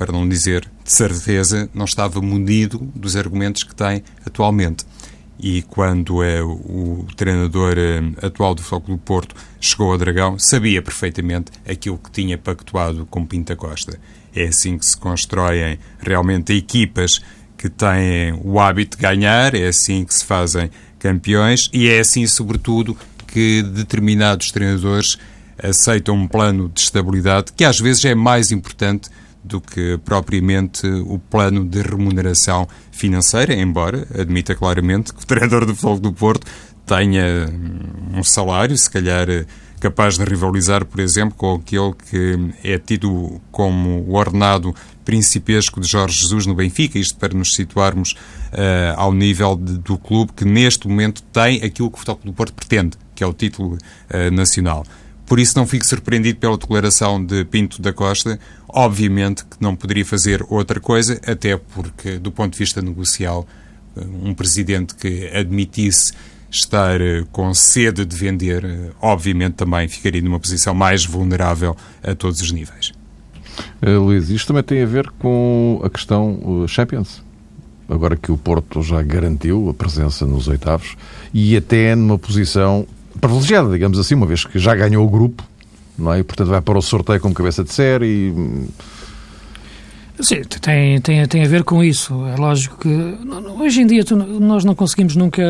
para 0.00 0.12
não 0.12 0.26
dizer 0.26 0.66
de 0.82 0.90
certeza, 0.90 1.68
não 1.74 1.84
estava 1.84 2.22
munido 2.22 2.78
dos 2.94 3.16
argumentos 3.16 3.62
que 3.62 3.74
tem 3.74 4.02
atualmente 4.24 4.86
e 5.38 5.60
quando 5.60 6.22
é 6.22 6.42
o 6.42 7.04
treinador 7.14 7.74
eh, 7.76 8.00
atual 8.26 8.54
do 8.54 8.62
Futebol 8.62 8.96
do 8.96 9.02
Porto 9.02 9.34
chegou 9.60 9.92
ao 9.92 9.98
Dragão, 9.98 10.38
sabia 10.38 10.80
perfeitamente 10.80 11.52
aquilo 11.68 11.98
que 11.98 12.10
tinha 12.10 12.38
pactuado 12.38 13.04
com 13.10 13.26
Pinta 13.26 13.54
Costa. 13.54 14.00
É 14.34 14.44
assim 14.44 14.78
que 14.78 14.86
se 14.86 14.96
constroem 14.96 15.78
realmente 16.00 16.54
equipas 16.54 17.20
que 17.58 17.68
têm 17.68 18.32
o 18.42 18.58
hábito 18.58 18.96
de 18.96 19.02
ganhar, 19.02 19.54
é 19.54 19.68
assim 19.68 20.02
que 20.06 20.14
se 20.14 20.24
fazem 20.24 20.70
campeões 20.98 21.68
e 21.74 21.90
é 21.90 22.00
assim, 22.00 22.26
sobretudo, 22.26 22.96
que 23.26 23.62
determinados 23.62 24.50
treinadores 24.50 25.18
aceitam 25.62 26.14
um 26.14 26.26
plano 26.26 26.70
de 26.70 26.80
estabilidade 26.80 27.52
que 27.54 27.64
às 27.64 27.78
vezes 27.78 28.02
é 28.06 28.14
mais 28.14 28.50
importante 28.50 29.10
do 29.42 29.60
que 29.60 29.98
propriamente 30.04 30.86
o 30.86 31.18
plano 31.18 31.64
de 31.64 31.80
remuneração 31.82 32.68
financeira, 32.90 33.54
embora 33.54 34.06
admita 34.18 34.54
claramente 34.54 35.12
que 35.14 35.22
o 35.22 35.26
treinador 35.26 35.66
do 35.66 35.74
Futebol 35.74 35.98
do 35.98 36.12
Porto 36.12 36.46
tenha 36.86 37.48
um 38.14 38.22
salário, 38.22 38.76
se 38.76 38.90
calhar 38.90 39.26
capaz 39.80 40.18
de 40.18 40.24
rivalizar, 40.24 40.84
por 40.84 41.00
exemplo, 41.00 41.34
com 41.34 41.54
aquele 41.54 41.94
que 41.94 42.52
é 42.62 42.78
tido 42.78 43.40
como 43.50 44.00
o 44.02 44.14
ordenado 44.14 44.74
principesco 45.04 45.80
de 45.80 45.88
Jorge 45.88 46.20
Jesus 46.20 46.46
no 46.46 46.54
Benfica, 46.54 46.98
isto 46.98 47.16
para 47.16 47.32
nos 47.32 47.54
situarmos 47.54 48.12
uh, 48.12 48.94
ao 48.96 49.12
nível 49.12 49.56
de, 49.56 49.78
do 49.78 49.96
clube 49.96 50.32
que 50.36 50.44
neste 50.44 50.86
momento 50.86 51.22
tem 51.32 51.62
aquilo 51.62 51.90
que 51.90 51.96
o 51.96 51.98
Futebol 51.98 52.20
do 52.24 52.32
Porto 52.32 52.52
pretende, 52.52 52.98
que 53.14 53.24
é 53.24 53.26
o 53.26 53.32
título 53.32 53.74
uh, 53.74 54.30
nacional. 54.30 54.84
Por 55.30 55.38
isso 55.38 55.56
não 55.56 55.64
fico 55.64 55.86
surpreendido 55.86 56.40
pela 56.40 56.58
declaração 56.58 57.24
de 57.24 57.44
Pinto 57.44 57.80
da 57.80 57.92
Costa. 57.92 58.36
Obviamente 58.68 59.44
que 59.44 59.58
não 59.60 59.76
poderia 59.76 60.04
fazer 60.04 60.44
outra 60.48 60.80
coisa, 60.80 61.20
até 61.24 61.56
porque, 61.56 62.18
do 62.18 62.32
ponto 62.32 62.54
de 62.54 62.58
vista 62.58 62.82
negocial, 62.82 63.46
eh, 63.96 64.04
um 64.24 64.34
presidente 64.34 64.92
que 64.96 65.28
admitisse 65.28 66.12
estar 66.50 67.00
eh, 67.00 67.24
com 67.30 67.54
sede 67.54 68.04
de 68.04 68.16
vender, 68.16 68.64
eh, 68.64 68.90
obviamente 69.00 69.54
também 69.54 69.86
ficaria 69.86 70.20
numa 70.20 70.40
posição 70.40 70.74
mais 70.74 71.04
vulnerável 71.04 71.76
a 72.02 72.12
todos 72.12 72.40
os 72.40 72.50
níveis. 72.50 72.92
Uh, 73.80 74.00
Luís, 74.00 74.30
isto 74.30 74.48
também 74.48 74.64
tem 74.64 74.82
a 74.82 74.86
ver 74.86 75.08
com 75.10 75.80
a 75.84 75.88
questão 75.88 76.66
Champions. 76.66 77.22
Agora 77.88 78.16
que 78.16 78.32
o 78.32 78.36
Porto 78.36 78.82
já 78.82 79.00
garantiu 79.00 79.68
a 79.68 79.74
presença 79.74 80.26
nos 80.26 80.48
oitavos 80.48 80.96
e 81.32 81.56
até 81.56 81.94
numa 81.94 82.18
posição 82.18 82.84
privilegiada, 83.20 83.70
digamos 83.70 83.98
assim, 83.98 84.14
uma 84.14 84.26
vez 84.26 84.44
que 84.44 84.58
já 84.58 84.74
ganhou 84.74 85.06
o 85.06 85.10
grupo, 85.10 85.42
não 85.98 86.12
é? 86.12 86.20
E, 86.20 86.22
portanto, 86.22 86.48
vai 86.48 86.60
para 86.60 86.78
o 86.78 86.82
sorteio 86.82 87.20
como 87.20 87.34
cabeça 87.34 87.64
de 87.64 87.72
série. 87.72 88.34
Sim, 90.20 90.42
tem, 90.60 91.00
tem, 91.00 91.26
tem 91.26 91.44
a 91.44 91.48
ver 91.48 91.64
com 91.64 91.82
isso. 91.82 92.26
É 92.26 92.36
lógico 92.36 92.76
que 92.78 92.88
hoje 93.58 93.80
em 93.80 93.86
dia 93.86 94.04
nós 94.38 94.64
não 94.64 94.74
conseguimos 94.74 95.16
nunca 95.16 95.42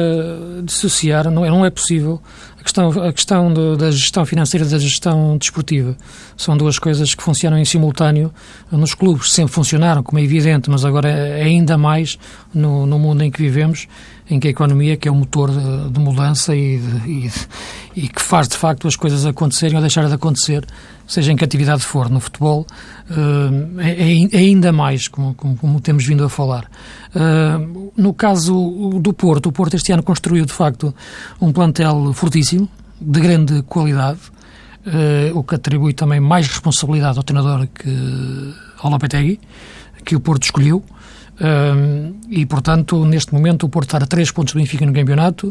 dissociar, 0.64 1.30
não 1.30 1.44
é, 1.44 1.50
não 1.50 1.66
é 1.66 1.70
possível, 1.70 2.20
a 2.60 2.62
questão, 2.62 2.90
a 2.90 3.12
questão 3.12 3.52
do, 3.52 3.76
da 3.76 3.90
gestão 3.90 4.24
financeira 4.26 4.66
da 4.66 4.78
gestão 4.78 5.36
desportiva. 5.38 5.96
São 6.36 6.56
duas 6.56 6.78
coisas 6.78 7.14
que 7.14 7.22
funcionam 7.22 7.58
em 7.58 7.64
simultâneo 7.64 8.32
nos 8.70 8.94
clubes. 8.94 9.32
Sempre 9.32 9.52
funcionaram, 9.52 10.02
como 10.02 10.18
é 10.18 10.22
evidente, 10.22 10.68
mas 10.68 10.84
agora 10.84 11.08
é 11.08 11.42
ainda 11.42 11.78
mais 11.78 12.18
no, 12.52 12.86
no 12.86 12.98
mundo 12.98 13.22
em 13.22 13.30
que 13.30 13.40
vivemos 13.40 13.88
em 14.30 14.38
que 14.38 14.46
a 14.46 14.50
economia, 14.50 14.96
que 14.96 15.08
é 15.08 15.10
o 15.10 15.14
motor 15.14 15.50
de, 15.50 15.90
de 15.90 15.98
mudança 15.98 16.54
e, 16.54 16.78
de, 16.78 17.10
e, 17.10 17.30
e, 17.96 18.08
que 18.08 18.22
faz 18.22 18.46
de 18.46 18.56
facto 18.56 18.86
as 18.86 18.94
coisas 18.94 19.26
acontecerem 19.26 19.74
ou 19.74 19.80
deixar 19.80 20.06
de 20.06 20.14
acontecer, 20.14 20.64
seja 21.06 21.32
em 21.32 21.36
que 21.36 21.44
atividade 21.44 21.82
for, 21.82 22.08
no 22.08 22.20
futebol, 22.20 22.64
uh, 23.10 23.80
é, 23.80 24.36
é, 24.36 24.38
ainda 24.38 24.72
mais, 24.72 25.08
como, 25.08 25.34
como, 25.34 25.56
como, 25.56 25.80
temos 25.80 26.06
vindo 26.06 26.24
a 26.24 26.28
falar. 26.28 26.70
Uh, 27.12 27.90
no 27.96 28.14
caso 28.14 29.00
do 29.02 29.12
Porto, 29.12 29.46
o 29.46 29.52
Porto 29.52 29.74
este 29.74 29.90
ano 29.90 30.04
construiu 30.04 30.46
de 30.46 30.52
facto 30.52 30.94
um 31.40 31.50
plantel 31.50 32.12
fortíssimo, 32.12 32.49
de 32.58 33.20
grande 33.20 33.62
qualidade, 33.62 34.20
uh, 34.86 35.38
o 35.38 35.42
que 35.42 35.54
atribui 35.54 35.92
também 35.92 36.20
mais 36.20 36.46
responsabilidade 36.46 37.18
ao 37.18 37.24
treinador 37.24 37.66
que 37.66 38.54
ao 38.78 38.90
Lopetegui, 38.90 39.40
que 40.04 40.16
o 40.16 40.20
Porto 40.20 40.44
escolheu 40.44 40.84
e, 42.28 42.44
portanto, 42.44 43.04
neste 43.06 43.32
momento, 43.32 43.64
o 43.64 43.68
Porto 43.68 43.88
estar 43.88 44.02
a 44.02 44.06
três 44.06 44.30
pontos 44.30 44.52
do 44.52 44.60
Benfica 44.60 44.84
no 44.84 44.92
campeonato 44.92 45.48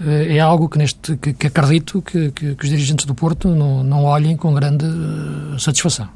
uh, 0.00 0.04
é 0.06 0.38
algo 0.38 0.68
que, 0.68 0.78
neste, 0.78 1.16
que, 1.16 1.32
que 1.32 1.46
acredito 1.48 2.00
que, 2.00 2.30
que, 2.30 2.54
que, 2.54 2.64
os 2.64 2.70
dirigentes 2.70 3.04
do 3.04 3.14
Porto 3.14 3.48
não, 3.48 3.82
não 3.82 4.04
olhem 4.04 4.36
com 4.36 4.54
grande 4.54 4.84
uh, 4.86 5.58
satisfação. 5.58 6.08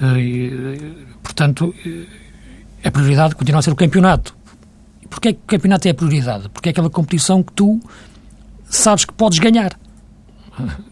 Uh, 0.00 0.16
e, 0.16 0.94
portanto, 1.22 1.74
a 2.82 2.90
prioridade 2.90 3.34
continua 3.34 3.58
a 3.58 3.62
ser 3.62 3.72
o 3.72 3.76
campeonato. 3.76 4.34
Porquê 5.10 5.28
é 5.28 5.32
que 5.34 5.40
o 5.40 5.46
campeonato 5.46 5.86
é 5.86 5.90
a 5.90 5.94
prioridade? 5.94 6.48
Porque 6.48 6.70
é 6.70 6.72
aquela 6.72 6.88
competição 6.88 7.42
que 7.42 7.52
tu 7.52 7.78
sabes 8.76 9.04
que 9.04 9.12
podes 9.12 9.38
ganhar. 9.38 9.78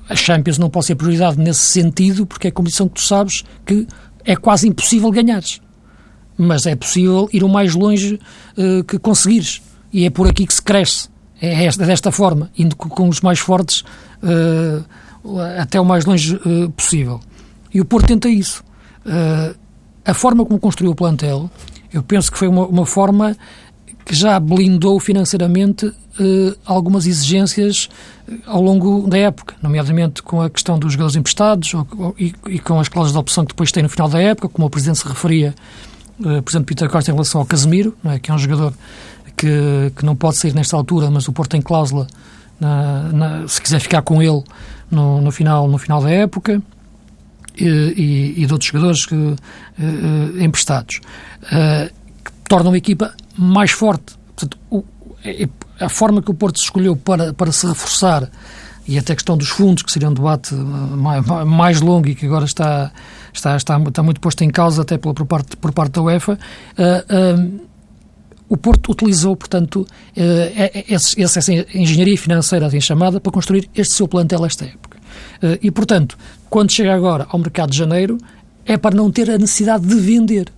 A 0.09 0.17
Champions 0.17 0.59
não 0.59 0.71
pode 0.71 0.87
ser 0.87 0.95
prioridade 0.95 1.39
nesse 1.39 1.61
sentido, 1.61 2.27
porque 2.27 2.49
é 2.49 2.51
a 2.51 2.53
competição 2.53 2.89
que 2.89 2.95
tu 2.95 3.03
sabes 3.03 3.45
que 3.65 3.87
é 4.25 4.35
quase 4.37 4.69
impossível 4.69 5.11
ganhares 5.11 5.61
mas 6.41 6.65
é 6.65 6.75
possível 6.75 7.29
ir 7.35 7.45
o 7.45 7.49
mais 7.49 7.75
longe 7.75 8.19
uh, 8.57 8.83
que 8.85 8.99
conseguires. 8.99 9.61
E 9.93 10.07
é 10.07 10.11
por 10.11 10.27
aqui 10.27 10.47
que 10.47 10.55
se 10.55 10.63
cresce. 10.63 11.11
É 11.39 11.67
esta, 11.67 11.85
desta 11.85 12.11
forma, 12.11 12.51
indo 12.57 12.75
com 12.75 13.09
os 13.09 13.21
mais 13.21 13.39
fortes 13.39 13.85
uh, 14.23 14.83
até 15.59 15.79
o 15.79 15.85
mais 15.85 16.07
longe 16.07 16.37
uh, 16.37 16.71
possível. 16.71 17.21
E 17.73 17.81
o 17.81 17.85
Porto 17.85 18.07
tenta 18.07 18.29
isso. 18.29 18.65
a 20.05 20.15
forma 20.15 20.45
como 20.45 20.59
construiu 20.59 20.93
o 20.93 20.95
plantel, 20.95 21.51
eu 21.93 22.03
penso 22.03 22.33
que 22.33 22.39
foi 22.39 22.49
uma, 22.49 22.67
uma 22.67 22.87
forma 22.87 23.37
que 24.05 24.15
já 24.15 24.39
blindou 24.41 24.99
financeiramente 24.99 25.93
algumas 26.67 27.07
exigências 27.07 27.89
ao 28.47 28.61
longo 28.61 29.09
da 29.09 29.17
época, 29.17 29.55
nomeadamente 29.63 30.23
com 30.23 30.43
a 30.43 30.51
questão 30.51 30.79
dos 30.79 30.93
jogadores 30.93 31.17
emprestados 31.17 31.73
ou, 31.73 31.87
ou, 31.97 32.15
e, 32.19 32.35
e, 32.49 32.59
com 32.59 32.79
as 32.79 32.89
cláusulas 32.89 33.13
de 33.13 33.19
opção 33.19 33.45
que 33.45 33.55
depois 33.55 33.73
tem 33.73 33.83
no 33.83 33.89
final 33.89 34.09
da 34.09 34.21
época, 34.21 34.49
como 34.49 34.67
o 34.67 34.71
Presidente 34.71 34.99
se 34.99 35.09
referia 35.09 35.55
por 36.21 36.51
exemplo, 36.51 36.67
Peter 36.67 36.89
Costa 36.89 37.11
em 37.11 37.15
relação 37.15 37.41
ao 37.41 37.47
Casemiro, 37.47 37.97
é? 38.05 38.19
que 38.19 38.31
é 38.31 38.35
um 38.35 38.39
jogador 38.39 38.75
que, 39.37 39.93
que 39.97 40.05
não 40.05 40.15
pode 40.15 40.37
sair 40.37 40.55
nesta 40.55 40.77
altura, 40.77 41.11
mas 41.11 41.27
o 41.27 41.33
Porto 41.33 41.51
tem 41.51 41.63
cláusula 41.63 42.07
na, 42.59 43.05
na, 43.13 43.49
se 43.49 43.61
quiser 43.61 43.81
ficar 43.81 44.03
com 44.03 44.23
ele 44.23 44.43
no, 44.91 45.21
no, 45.21 45.31
final, 45.31 45.67
no 45.67 45.79
final 45.79 46.03
da 46.03 46.11
época. 46.11 46.63
E, 47.59 48.37
e, 48.39 48.47
de 48.47 48.53
outros 48.53 48.71
jogadores 48.71 49.05
que, 49.05 49.15
uh, 49.15 49.37
emprestados, 50.43 51.01
que 52.25 52.33
tornam 52.49 52.73
a 52.73 52.79
equipa 52.79 53.13
mais 53.41 53.71
forte. 53.71 54.15
Portanto, 54.37 54.59
o, 54.71 54.85
é, 55.25 55.45
é, 55.45 55.49
a 55.81 55.89
forma 55.89 56.21
que 56.21 56.31
o 56.31 56.35
Porto 56.35 56.57
escolheu 56.57 56.95
para, 56.95 57.33
para 57.33 57.51
se 57.51 57.67
reforçar 57.67 58.31
e 58.87 58.99
até 58.99 59.13
a 59.13 59.17
questão 59.17 59.37
dos 59.37 59.49
fundos, 59.49 59.83
que 59.83 59.93
seria 59.93 60.09
um 60.09 60.15
debate 60.15 60.55
mais, 60.55 61.25
mais 61.47 61.81
longo 61.81 62.09
e 62.09 62.15
que 62.15 62.27
agora 62.27 62.45
está, 62.45 62.91
está, 63.33 63.57
está, 63.57 63.79
está 63.79 64.03
muito 64.03 64.21
posto 64.21 64.43
em 64.43 64.51
causa 64.51 64.83
até 64.83 64.99
pela, 64.99 65.15
por, 65.15 65.27
parte, 65.27 65.57
por 65.57 65.73
parte 65.73 65.93
da 65.93 66.03
UEFA, 66.03 66.39
uh, 66.77 67.39
uh, 67.39 67.61
o 68.49 68.57
Porto 68.57 68.91
utilizou, 68.91 69.37
portanto, 69.37 69.87
uh, 70.17 70.89
essa 70.89 71.53
engenharia 71.73 72.19
financeira 72.19 72.67
assim 72.67 72.81
chamada 72.81 73.21
para 73.21 73.31
construir 73.31 73.71
este 73.75 73.95
seu 73.95 74.09
plantel 74.09 74.45
esta 74.45 74.65
época. 74.65 74.99
e, 75.63 75.71
portanto, 75.71 76.19
quando 76.49 76.73
chega 76.73 76.93
agora 76.93 77.27
ao 77.31 77.39
mercado 77.39 77.71
de 77.71 77.79
janeiro, 77.79 78.19
é 78.67 78.77
para 78.77 78.97
não 78.97 79.11
ter 79.11 79.31
a 79.31 79.39
necessidade 79.39 79.87
de 79.87 79.95
vender, 79.95 80.53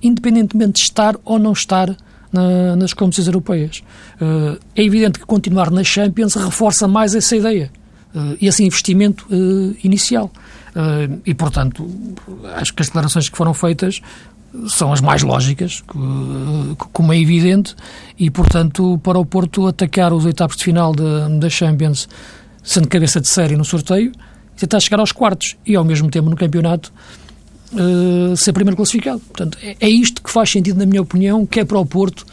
independentemente 0.00 0.74
de 0.74 0.80
estar 0.80 1.16
ou 1.24 1.38
não 1.40 1.52
estar 1.52 1.96
na, 2.34 2.74
nas 2.74 2.92
competições 2.92 3.28
europeias. 3.28 3.82
Uh, 4.20 4.58
é 4.74 4.82
evidente 4.82 5.20
que 5.20 5.24
continuar 5.24 5.70
na 5.70 5.84
Champions 5.84 6.34
reforça 6.34 6.88
mais 6.88 7.14
essa 7.14 7.36
ideia, 7.36 7.70
uh, 8.14 8.36
esse 8.42 8.64
investimento 8.64 9.24
uh, 9.30 9.76
inicial. 9.84 10.30
e, 11.24 11.32
portanto, 11.34 11.88
acho 12.56 12.74
que 12.74 12.82
as 12.82 12.88
declarações 12.88 13.28
que 13.28 13.36
foram 13.36 13.54
feitas 13.54 14.00
são 14.66 14.92
as 14.92 15.00
mais 15.00 15.22
lógicas, 15.22 15.84
como 16.92 17.12
é 17.12 17.18
evidente, 17.18 17.76
e, 18.18 18.28
portanto, 18.28 18.98
para 18.98 19.16
o 19.16 19.24
Porto 19.24 19.68
atacar 19.68 20.12
os 20.12 20.24
oitavos 20.24 20.56
de 20.56 20.64
final 20.64 20.92
da 20.92 21.48
Champions, 21.48 22.08
sendo 22.62 22.88
cabeça 22.88 23.20
de 23.20 23.28
série 23.28 23.56
no 23.56 23.64
sorteio, 23.64 24.10
tentar 24.56 24.80
chegar 24.80 24.98
aos 24.98 25.12
quartos 25.12 25.56
e, 25.64 25.76
ao 25.76 25.84
mesmo 25.84 26.10
tempo, 26.10 26.28
no 26.28 26.36
campeonato, 26.36 26.92
uh, 27.72 28.36
ser 28.36 28.52
primeiro 28.52 28.76
classificado. 28.76 29.20
Portanto, 29.20 29.58
é, 29.62 29.76
é, 29.80 29.88
isto 29.88 30.22
que 30.22 30.30
faz 30.30 30.50
sentido, 30.50 30.78
na 30.78 30.86
minha 30.86 31.02
opinião, 31.02 31.46
quer 31.46 31.64
para 31.64 31.78
o 31.78 31.86
Porto, 31.86 32.24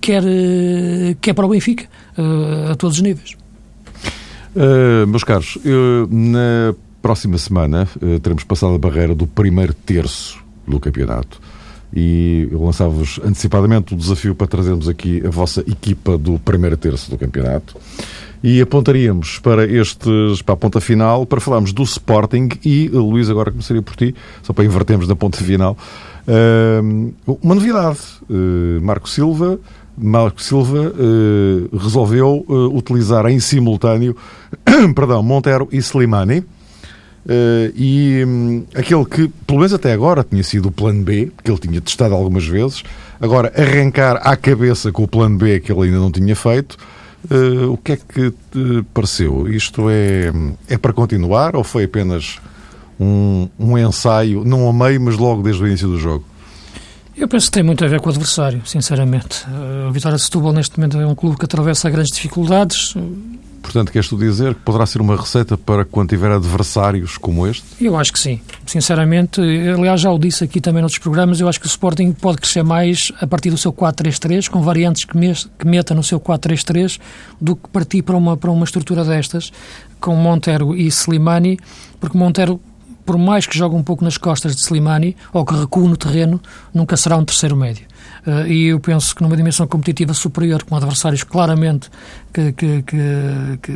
quer, 0.00 0.22
uh, 0.22 1.16
quer 1.20 1.34
para 1.34 1.46
o 1.46 1.48
Benfica, 1.48 1.84
uh, 2.16 2.72
a 2.72 2.76
todos 2.76 2.96
os 2.96 3.02
níveis. 3.02 3.36
meus 5.06 5.24
caros, 5.24 5.58
na 6.10 6.74
próxima 7.00 7.38
semana 7.38 7.88
teremos 8.22 8.42
passado 8.42 8.74
a 8.74 8.78
barreira 8.78 9.14
do 9.14 9.26
primeiro 9.26 9.72
terço 9.72 10.42
do 10.66 10.80
campeonato 10.80 11.40
e 11.94 12.48
eu 12.50 12.62
lançava-vos 12.62 13.18
antecipadamente 13.24 13.94
o 13.94 13.96
desafio 13.96 14.34
para 14.34 14.46
trazermos 14.46 14.88
aqui 14.88 15.22
a 15.24 15.30
vossa 15.30 15.60
equipa 15.60 16.18
do 16.18 16.38
primeiro 16.38 16.76
terço 16.76 17.10
do 17.10 17.16
campeonato 17.16 17.76
e 18.42 18.60
apontaríamos 18.60 19.38
para 19.38 19.64
estes 19.64 20.42
para 20.42 20.54
a 20.54 20.56
ponta 20.56 20.80
final 20.80 21.26
para 21.26 21.40
falarmos 21.40 21.72
do 21.72 21.82
Sporting 21.82 22.48
e 22.64 22.88
Luís 22.88 23.28
agora 23.28 23.50
começaria 23.50 23.82
por 23.82 23.96
ti 23.96 24.14
só 24.42 24.52
para 24.52 24.64
invertermos 24.64 25.08
na 25.08 25.16
ponta 25.16 25.38
final. 25.38 25.76
Uh, 26.26 27.14
uma 27.42 27.54
novidade 27.54 27.98
uh, 28.28 28.80
Marco 28.82 29.08
Silva 29.08 29.58
Marco 29.96 30.40
Silva 30.42 30.92
uh, 30.92 31.76
resolveu 31.76 32.44
utilizar 32.72 33.26
em 33.26 33.40
simultâneo 33.40 34.16
perdão 34.94 35.22
Montero 35.22 35.68
e 35.72 35.78
Slimani. 35.78 36.44
E 37.74 38.24
um, 38.26 38.64
aquele 38.74 39.04
que, 39.04 39.28
pelo 39.46 39.58
menos 39.58 39.74
até 39.74 39.92
agora, 39.92 40.24
tinha 40.24 40.42
sido 40.42 40.68
o 40.68 40.72
plano 40.72 41.02
B, 41.02 41.30
que 41.44 41.50
ele 41.50 41.58
tinha 41.58 41.78
testado 41.78 42.14
algumas 42.14 42.46
vezes, 42.46 42.82
agora 43.20 43.52
arrancar 43.54 44.16
à 44.26 44.34
cabeça 44.34 44.90
com 44.92 45.02
o 45.02 45.08
plano 45.08 45.36
B 45.36 45.60
que 45.60 45.70
ele 45.70 45.82
ainda 45.82 45.98
não 45.98 46.10
tinha 46.10 46.34
feito, 46.34 46.78
uh, 47.30 47.72
o 47.72 47.76
que 47.76 47.92
é 47.92 47.96
que 47.96 48.30
te 48.30 48.82
pareceu? 48.94 49.48
Isto 49.48 49.88
é, 49.90 50.32
é 50.68 50.78
para 50.78 50.92
continuar 50.92 51.56
ou 51.56 51.64
foi 51.64 51.84
apenas 51.84 52.38
um, 52.98 53.48
um 53.58 53.78
ensaio, 53.78 54.44
não 54.44 54.68
a 54.68 54.72
meio, 54.72 55.00
mas 55.00 55.16
logo 55.16 55.42
desde 55.42 55.62
o 55.62 55.66
início 55.66 55.88
do 55.88 55.98
jogo? 55.98 56.24
Eu 57.16 57.26
penso 57.26 57.46
que 57.46 57.52
tem 57.52 57.62
muito 57.64 57.84
a 57.84 57.88
ver 57.88 58.00
com 58.00 58.06
o 58.08 58.10
adversário, 58.10 58.62
sinceramente. 58.64 59.44
Uh, 59.46 59.88
o 59.88 59.92
Vitória 59.92 60.16
de 60.16 60.22
Setúbal, 60.22 60.52
neste 60.52 60.78
momento, 60.78 61.00
é 61.00 61.06
um 61.06 61.16
clube 61.16 61.36
que 61.36 61.44
atravessa 61.44 61.90
grandes 61.90 62.14
dificuldades. 62.14 62.94
Portanto, 63.62 63.92
queres 63.92 64.08
tu 64.08 64.16
dizer 64.16 64.54
que 64.54 64.60
poderá 64.60 64.86
ser 64.86 65.00
uma 65.00 65.16
receita 65.16 65.56
para 65.56 65.84
quando 65.84 66.08
tiver 66.08 66.30
adversários 66.30 67.18
como 67.18 67.46
este? 67.46 67.64
Eu 67.80 67.96
acho 67.96 68.12
que 68.12 68.18
sim. 68.18 68.40
Sinceramente, 68.66 69.40
aliás, 69.40 70.00
já 70.00 70.10
o 70.10 70.18
disse 70.18 70.44
aqui 70.44 70.60
também 70.60 70.80
noutros 70.80 70.98
programas, 70.98 71.40
eu 71.40 71.48
acho 71.48 71.60
que 71.60 71.66
o 71.66 71.68
Sporting 71.68 72.12
pode 72.12 72.38
crescer 72.38 72.62
mais 72.62 73.12
a 73.20 73.26
partir 73.26 73.50
do 73.50 73.58
seu 73.58 73.72
4-3-3, 73.72 74.48
com 74.48 74.62
variantes 74.62 75.04
que, 75.04 75.16
me, 75.16 75.34
que 75.34 75.66
meta 75.66 75.94
no 75.94 76.02
seu 76.02 76.20
4-3-3, 76.20 76.98
do 77.40 77.56
que 77.56 77.68
partir 77.68 78.02
para 78.02 78.16
uma, 78.16 78.36
para 78.36 78.50
uma 78.50 78.64
estrutura 78.64 79.04
destas, 79.04 79.52
com 80.00 80.14
Montero 80.14 80.74
e 80.74 80.86
Slimani, 80.86 81.58
porque 82.00 82.16
Montero 82.16 82.60
por 83.08 83.16
mais 83.16 83.46
que 83.46 83.56
jogue 83.56 83.74
um 83.74 83.82
pouco 83.82 84.04
nas 84.04 84.18
costas 84.18 84.54
de 84.54 84.60
Slimani 84.60 85.16
ou 85.32 85.42
que 85.42 85.54
recue 85.54 85.88
no 85.88 85.96
terreno, 85.96 86.38
nunca 86.74 86.94
será 86.94 87.16
um 87.16 87.24
terceiro 87.24 87.56
médio. 87.56 87.86
Uh, 88.28 88.46
e 88.46 88.66
eu 88.66 88.78
penso 88.78 89.16
que 89.16 89.22
numa 89.22 89.34
dimensão 89.34 89.66
competitiva 89.66 90.12
superior, 90.12 90.62
com 90.62 90.76
adversários 90.76 91.24
claramente 91.24 91.88
que, 92.30 92.52
que, 92.52 92.82
que, 92.82 93.58
que 93.62 93.72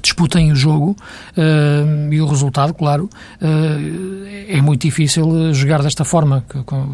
disputem 0.00 0.52
o 0.52 0.54
jogo 0.54 0.94
uh, 1.36 2.12
e 2.12 2.20
o 2.20 2.26
resultado, 2.26 2.72
claro, 2.72 3.10
uh, 3.42 4.26
é 4.48 4.60
muito 4.60 4.82
difícil 4.82 5.52
jogar 5.52 5.82
desta 5.82 6.04
forma, 6.04 6.44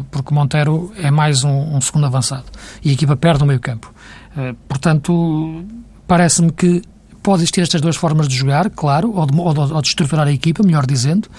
porque 0.09 0.33
Monteiro 0.33 0.91
é 0.97 1.11
mais 1.11 1.43
um, 1.43 1.75
um 1.75 1.81
segundo 1.81 2.07
avançado 2.07 2.45
e 2.83 2.89
a 2.89 2.93
equipa 2.93 3.15
perde 3.15 3.43
o 3.43 3.45
meio 3.45 3.59
campo. 3.59 3.93
Uh, 4.35 4.55
portanto, 4.67 5.63
parece-me 6.07 6.51
que 6.51 6.81
pode 7.21 7.43
existir 7.43 7.61
estas 7.61 7.81
duas 7.81 7.95
formas 7.95 8.27
de 8.27 8.35
jogar, 8.35 8.69
claro, 8.69 9.13
ou 9.13 9.25
de, 9.25 9.39
ou, 9.39 9.53
de, 9.53 9.59
ou 9.59 9.81
de 9.81 9.87
estruturar 9.87 10.27
a 10.27 10.31
equipa, 10.31 10.63
melhor 10.63 10.85
dizendo, 10.87 11.29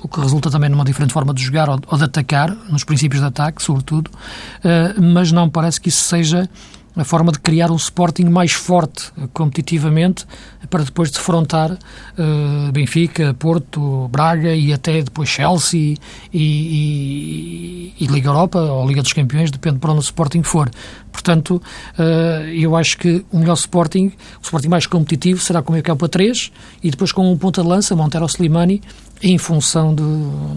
o 0.00 0.08
que 0.08 0.20
resulta 0.20 0.50
também 0.50 0.68
numa 0.68 0.84
diferente 0.84 1.12
forma 1.12 1.32
de 1.34 1.42
jogar 1.42 1.68
ou, 1.68 1.78
de 1.78 2.04
atacar, 2.04 2.54
nos 2.68 2.84
princípios 2.84 3.20
de 3.20 3.26
ataque, 3.26 3.62
sobretudo, 3.62 4.08
uh, 4.08 5.02
mas 5.02 5.32
não 5.32 5.48
parece 5.48 5.80
que 5.80 5.88
isso 5.88 6.04
seja 6.04 6.48
a 6.94 7.04
forma 7.04 7.32
de 7.32 7.38
criar 7.38 7.70
um 7.70 7.76
Sporting 7.76 8.24
mais 8.24 8.52
forte 8.52 9.10
competitivamente 9.32 10.26
para 10.68 10.84
depois 10.84 11.10
defrontar 11.10 11.72
uh, 11.72 12.72
Benfica, 12.72 13.34
Porto, 13.34 14.08
Braga 14.08 14.54
e 14.54 14.72
até 14.72 15.02
depois 15.02 15.28
Chelsea 15.28 15.96
e, 16.32 16.40
e, 16.40 17.94
e, 17.98 18.06
Liga 18.06 18.28
Europa 18.28 18.58
ou 18.58 18.86
Liga 18.86 19.02
dos 19.02 19.12
Campeões, 19.12 19.50
depende 19.50 19.78
para 19.78 19.90
onde 19.90 20.00
o 20.00 20.02
Sporting 20.02 20.42
for. 20.42 20.70
Portanto, 21.10 21.62
uh, 21.98 22.46
eu 22.48 22.76
acho 22.76 22.98
que 22.98 23.24
o 23.30 23.38
melhor 23.38 23.54
Sporting, 23.54 24.12
o 24.40 24.42
Sporting 24.42 24.68
mais 24.68 24.86
competitivo, 24.86 25.40
será 25.40 25.62
com 25.62 25.70
o 25.70 25.72
meio 25.72 25.84
campo 25.84 26.04
a 26.04 26.08
3 26.08 26.52
e 26.82 26.90
depois 26.90 27.12
com 27.12 27.30
um 27.30 27.38
ponta 27.38 27.62
de 27.62 27.68
lança, 27.68 27.96
Montero 27.96 28.26
Slimani, 28.26 28.82
em 29.22 29.38
função 29.38 29.94
de, 29.94 30.02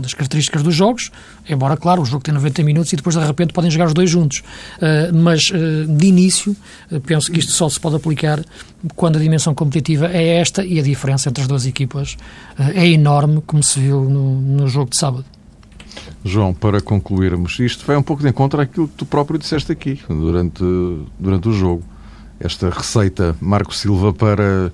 das 0.01 0.13
características 0.13 0.63
dos 0.63 0.73
jogos, 0.73 1.11
embora, 1.47 1.77
claro, 1.77 2.01
o 2.01 2.05
jogo 2.05 2.23
tem 2.23 2.33
90 2.33 2.63
minutos 2.63 2.91
e 2.91 2.95
depois 2.95 3.15
de 3.15 3.23
repente 3.23 3.53
podem 3.53 3.69
jogar 3.69 3.87
os 3.87 3.93
dois 3.93 4.09
juntos. 4.09 4.39
Uh, 4.77 5.15
mas 5.15 5.51
uh, 5.51 5.85
de 5.87 6.07
início, 6.07 6.55
uh, 6.91 6.99
penso 7.01 7.31
que 7.31 7.39
isto 7.39 7.51
só 7.51 7.69
se 7.69 7.79
pode 7.79 7.95
aplicar 7.95 8.43
quando 8.95 9.17
a 9.17 9.19
dimensão 9.19 9.53
competitiva 9.53 10.07
é 10.07 10.39
esta 10.39 10.65
e 10.65 10.79
a 10.79 10.83
diferença 10.83 11.29
entre 11.29 11.41
as 11.41 11.47
duas 11.47 11.65
equipas 11.65 12.17
é 12.57 12.87
enorme, 12.87 13.41
como 13.45 13.63
se 13.63 13.79
viu 13.79 14.01
no, 14.01 14.41
no 14.41 14.67
jogo 14.67 14.91
de 14.91 14.97
sábado. 14.97 15.25
João, 16.23 16.53
para 16.53 16.81
concluirmos, 16.81 17.59
isto 17.59 17.85
vai 17.85 17.95
um 17.95 18.03
pouco 18.03 18.21
de 18.21 18.29
encontro 18.29 18.61
àquilo 18.61 18.87
que 18.87 18.95
tu 18.95 19.05
próprio 19.05 19.39
disseste 19.39 19.71
aqui 19.71 19.99
durante, 20.07 20.63
durante 21.19 21.49
o 21.49 21.51
jogo. 21.51 21.83
Esta 22.39 22.69
receita 22.69 23.35
Marco 23.39 23.73
Silva 23.73 24.13
para 24.13 24.71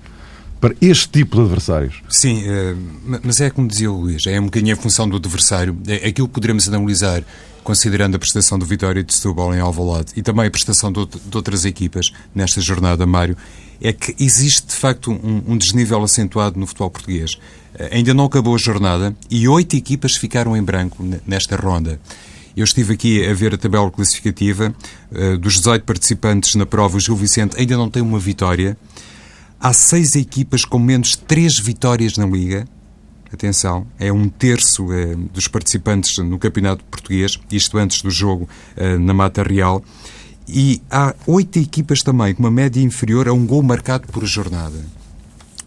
para 0.62 0.76
este 0.80 1.10
tipo 1.10 1.36
de 1.36 1.42
adversários. 1.42 2.04
Sim, 2.08 2.44
eh, 2.46 2.76
mas 3.24 3.42
é 3.42 3.50
como 3.50 3.68
dizia 3.68 3.92
o 3.92 4.00
Luís, 4.00 4.28
é 4.28 4.40
um 4.40 4.46
bocadinho 4.46 4.74
em 4.74 4.76
função 4.76 5.10
do 5.10 5.18
adversário. 5.18 5.76
É, 5.88 6.08
aquilo 6.08 6.28
que 6.28 6.36
poderemos 6.36 6.70
analisar, 6.70 7.24
considerando 7.64 8.16
a 8.16 8.20
prestação 8.20 8.60
do 8.60 8.66
Vitória 8.66 9.04
de 9.04 9.14
Setúbal 9.14 9.56
em 9.56 9.60
Alvalade 9.60 10.14
e 10.16 10.22
também 10.22 10.46
a 10.46 10.52
prestação 10.52 10.92
de 10.92 11.00
outras 11.34 11.66
equipas 11.66 12.14
nesta 12.34 12.62
jornada, 12.62 13.08
Mário, 13.08 13.36
é 13.82 13.92
que 13.92 14.16
existe 14.24 14.68
de 14.68 14.76
facto 14.76 15.12
um, 15.12 15.42
um 15.48 15.58
desnível 15.58 16.02
acentuado 16.04 16.60
no 16.60 16.68
futebol 16.68 16.92
português. 16.92 17.40
Eh, 17.74 17.98
ainda 17.98 18.14
não 18.14 18.26
acabou 18.26 18.54
a 18.54 18.60
jornada 18.60 19.16
e 19.32 19.48
oito 19.48 19.76
equipas 19.76 20.16
ficaram 20.16 20.56
em 20.56 20.62
branco 20.62 21.04
nesta 21.26 21.56
ronda. 21.56 22.00
Eu 22.56 22.66
estive 22.66 22.94
aqui 22.94 23.26
a 23.26 23.34
ver 23.34 23.56
a 23.56 23.58
tabela 23.58 23.90
classificativa. 23.90 24.76
Eh, 25.12 25.38
dos 25.38 25.56
18 25.56 25.84
participantes 25.86 26.54
na 26.54 26.68
prova, 26.68 26.98
o 26.98 27.00
Gil 27.00 27.16
Vicente 27.16 27.60
ainda 27.60 27.76
não 27.76 27.90
tem 27.90 28.04
uma 28.04 28.20
vitória. 28.20 28.78
Há 29.64 29.74
seis 29.74 30.16
equipas 30.16 30.66
com 30.66 30.80
menos 30.80 31.16
três 31.16 31.60
vitórias 31.60 32.18
na 32.18 32.26
Liga. 32.26 32.68
Atenção, 33.32 33.86
é 34.00 34.12
um 34.12 34.28
terço 34.28 34.92
eh, 34.92 35.16
dos 35.32 35.48
participantes 35.48 36.18
no 36.18 36.40
Campeonato 36.40 36.84
Português, 36.86 37.40
isto 37.52 37.78
antes 37.78 38.02
do 38.02 38.10
jogo 38.10 38.50
eh, 38.76 38.98
na 38.98 39.14
Mata 39.14 39.44
Real. 39.44 39.84
E 40.48 40.82
há 40.90 41.14
oito 41.28 41.60
equipas 41.60 42.02
também 42.02 42.34
com 42.34 42.42
uma 42.42 42.50
média 42.50 42.82
inferior 42.82 43.28
a 43.28 43.34
um 43.34 43.46
gol 43.46 43.62
marcado 43.62 44.08
por 44.08 44.26
jornada. 44.26 44.84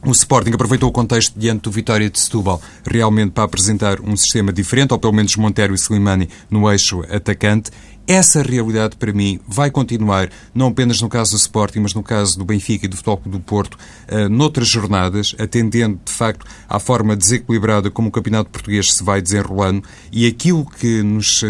O 0.07 0.13
Sporting 0.13 0.51
aproveitou 0.53 0.91
o 0.91 0.93
contexto 0.93 1.33
diante 1.35 1.63
do 1.63 1.71
Vitória 1.71 2.11
de 2.11 2.21
Setúbal 2.21 2.61
realmente 2.87 3.33
para 3.33 3.45
apresentar 3.45 4.03
um 4.03 4.15
sistema 4.15 4.53
diferente, 4.53 4.93
ou 4.93 4.99
pelo 4.99 5.15
menos 5.15 5.35
Montero 5.37 5.73
e 5.73 5.79
Slimani 5.79 6.29
no 6.51 6.71
eixo 6.71 7.03
atacante, 7.11 7.71
essa 8.07 8.43
realidade, 8.43 8.97
para 8.97 9.15
mim, 9.15 9.41
vai 9.49 9.71
continuar, 9.71 10.29
não 10.55 10.69
apenas 10.69 11.01
no 11.01 11.09
caso 11.09 11.31
do 11.31 11.39
Sporting, 11.39 11.81
mas 11.81 11.95
no 11.95 12.03
caso 12.03 12.39
do 12.39 12.45
Benfica 12.45 12.85
e 12.85 12.89
do 12.89 12.97
Futebol 12.97 13.23
do 13.25 13.41
Porto, 13.41 13.79
uh, 14.13 14.29
noutras 14.29 14.69
jornadas, 14.69 15.35
atendendo, 15.39 15.99
de 16.05 16.13
facto, 16.13 16.45
à 16.69 16.79
forma 16.79 17.17
desequilibrada 17.17 17.91
como 17.91 18.09
o 18.09 18.13
Campeonato 18.13 18.51
Português 18.51 18.93
se 18.93 19.03
vai 19.03 19.23
desenrolando. 19.23 19.83
E 20.13 20.27
aquilo 20.27 20.67
que 20.67 21.03
nos, 21.03 21.43
uh, 21.43 21.47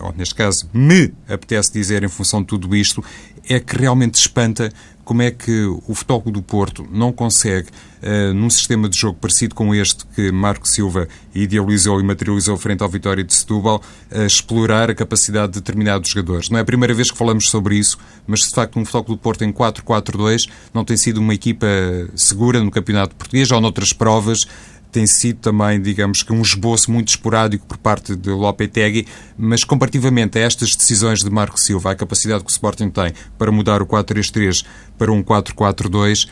ou 0.00 0.14
neste 0.16 0.34
caso, 0.34 0.70
me 0.72 1.12
apetece 1.28 1.70
dizer 1.70 2.02
em 2.02 2.08
função 2.08 2.40
de 2.40 2.46
tudo 2.46 2.74
isto, 2.74 3.04
é 3.46 3.60
que 3.60 3.76
realmente 3.76 4.14
espanta 4.14 4.72
como 5.10 5.22
é 5.22 5.32
que 5.32 5.64
o 5.88 5.92
Futebol 5.92 6.22
do 6.30 6.40
Porto 6.40 6.86
não 6.88 7.10
consegue, 7.10 7.66
uh, 8.00 8.32
num 8.32 8.48
sistema 8.48 8.88
de 8.88 8.96
jogo 8.96 9.18
parecido 9.20 9.56
com 9.56 9.74
este 9.74 10.06
que 10.14 10.30
Marco 10.30 10.68
Silva 10.68 11.08
idealizou 11.34 12.00
e 12.00 12.04
materializou 12.04 12.56
frente 12.56 12.80
ao 12.84 12.88
Vitória 12.88 13.24
de 13.24 13.34
Setúbal, 13.34 13.82
uh, 14.12 14.22
explorar 14.22 14.88
a 14.88 14.94
capacidade 14.94 15.54
de 15.54 15.58
determinados 15.58 16.10
jogadores. 16.10 16.48
Não 16.48 16.58
é 16.58 16.62
a 16.62 16.64
primeira 16.64 16.94
vez 16.94 17.10
que 17.10 17.18
falamos 17.18 17.50
sobre 17.50 17.74
isso, 17.74 17.98
mas 18.24 18.42
de 18.42 18.50
facto 18.50 18.78
um 18.78 18.84
Futebol 18.84 19.16
do 19.16 19.20
Porto 19.20 19.42
em 19.42 19.52
4-4-2 19.52 20.48
não 20.72 20.84
tem 20.84 20.96
sido 20.96 21.18
uma 21.18 21.34
equipa 21.34 21.66
segura 22.14 22.62
no 22.62 22.70
Campeonato 22.70 23.16
Português 23.16 23.50
ou 23.50 23.60
noutras 23.60 23.92
provas 23.92 24.46
tem 24.90 25.06
sido 25.06 25.38
também, 25.38 25.80
digamos 25.80 26.22
que, 26.22 26.32
um 26.32 26.42
esboço 26.42 26.90
muito 26.90 27.08
esporádico 27.08 27.66
por 27.66 27.78
parte 27.78 28.16
de 28.16 28.30
Lopetegui, 28.30 29.06
mas 29.38 29.64
comparativamente 29.64 30.38
a 30.38 30.42
estas 30.42 30.74
decisões 30.74 31.20
de 31.20 31.30
Marco 31.30 31.58
Silva, 31.58 31.92
a 31.92 31.94
capacidade 31.94 32.44
que 32.44 32.50
o 32.50 32.52
Sporting 32.52 32.90
tem 32.90 33.12
para 33.38 33.50
mudar 33.52 33.82
o 33.82 33.86
4-3-3 33.86 34.64
para 34.98 35.12
um 35.12 35.22
4-4-2, 35.22 36.28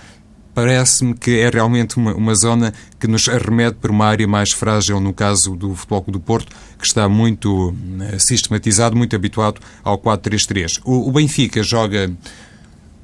parece-me 0.55 1.15
que 1.15 1.39
é 1.39 1.49
realmente 1.49 1.97
uma, 1.97 2.13
uma, 2.15 2.35
zona 2.35 2.75
que 2.99 3.07
nos 3.07 3.29
arremete 3.29 3.77
para 3.77 3.93
uma 3.93 4.07
área 4.07 4.27
mais 4.27 4.51
frágil, 4.51 4.99
no 5.01 5.15
caso 5.15 5.55
do 5.55 5.73
Futebol 5.75 6.05
do 6.09 6.19
Porto, 6.19 6.55
que 6.77 6.85
está 6.85 7.09
muito 7.09 7.73
eh, 8.01 8.19
sistematizado, 8.19 8.97
muito 8.97 9.15
habituado 9.15 9.61
ao 9.85 9.97
4-3-3. 9.97 10.81
O, 10.85 11.09
o 11.09 11.13
Benfica 11.13 11.63
joga 11.63 12.11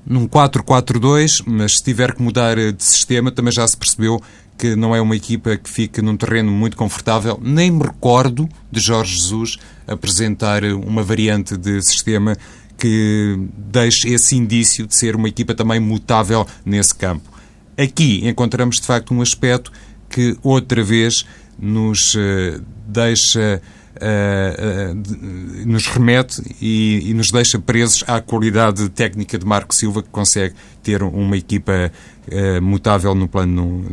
num 0.05 0.27
4-4-2, 0.27 1.45
mas 1.47 1.77
se 1.77 1.85
tiver 1.85 2.15
que 2.15 2.23
mudar 2.23 2.57
de 2.57 2.85
sistema, 2.85 3.31
também 3.31 3.53
já 3.53 3.67
se 3.67 3.77
percebeu 3.77 4.21
que 4.57 4.77
não 4.77 4.95
é 4.95 5.01
uma 5.01 5.17
equipa 5.17 5.57
que 5.57 5.69
fique 5.69 6.01
num 6.01 6.17
terreno 6.17 6.51
muito 6.51 6.77
confortável. 6.77 7.39
Nem 7.43 7.71
me 7.71 7.83
recordo 7.83 8.49
de 8.71 8.81
Jorge 8.81 9.17
Jesus 9.17 9.59
apresentar 9.87 10.65
uma 10.65 11.03
variante 11.03 11.57
de 11.57 11.83
sistema 11.83 12.37
que 12.79 13.39
deixe 13.57 14.09
esse 14.09 14.37
indício 14.37 14.87
de 14.87 14.95
ser 14.95 15.17
uma 15.17 15.29
equipa 15.29 15.55
também 15.55 15.81
mutável 15.81 16.47
nesse 16.65 16.95
campo. 16.95 17.31
Aqui 17.77 18.27
encontramos 18.27 18.77
de 18.77 18.87
facto 18.87 19.13
um 19.13 19.21
aspecto 19.21 19.73
que 20.09 20.37
outra 20.43 20.83
vez 20.83 21.25
nos 21.59 22.15
uh, 22.15 22.63
deixa 22.87 23.61
Uh, 23.95 24.91
uh, 24.91 25.67
nos 25.67 25.87
remete 25.87 26.43
e, 26.61 27.11
e, 27.11 27.15
nos 27.15 27.31
deixa 27.31 27.61
presos 27.61 28.03
à 28.09 28.21
qualidade 28.21 28.89
técnica 28.89 29.39
de 29.39 29.47
Marco 29.47 29.73
Silva, 29.73 30.03
que 30.03 30.09
consegue 30.09 30.53
ter 30.83 31.01
uma 31.01 31.37
equipa 31.37 31.93
uh, 32.29 32.63
mutável 32.63 33.15
no 33.15 33.29
plano 33.29 33.85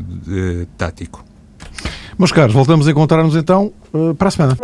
tático. 0.78 1.24
Meus 2.18 2.32
caros, 2.32 2.54
voltamos 2.54 2.88
a 2.88 2.92
encontrar-nos 2.92 3.36
então 3.36 3.74
para 4.18 4.28
a 4.28 4.32
semana. 4.32 4.58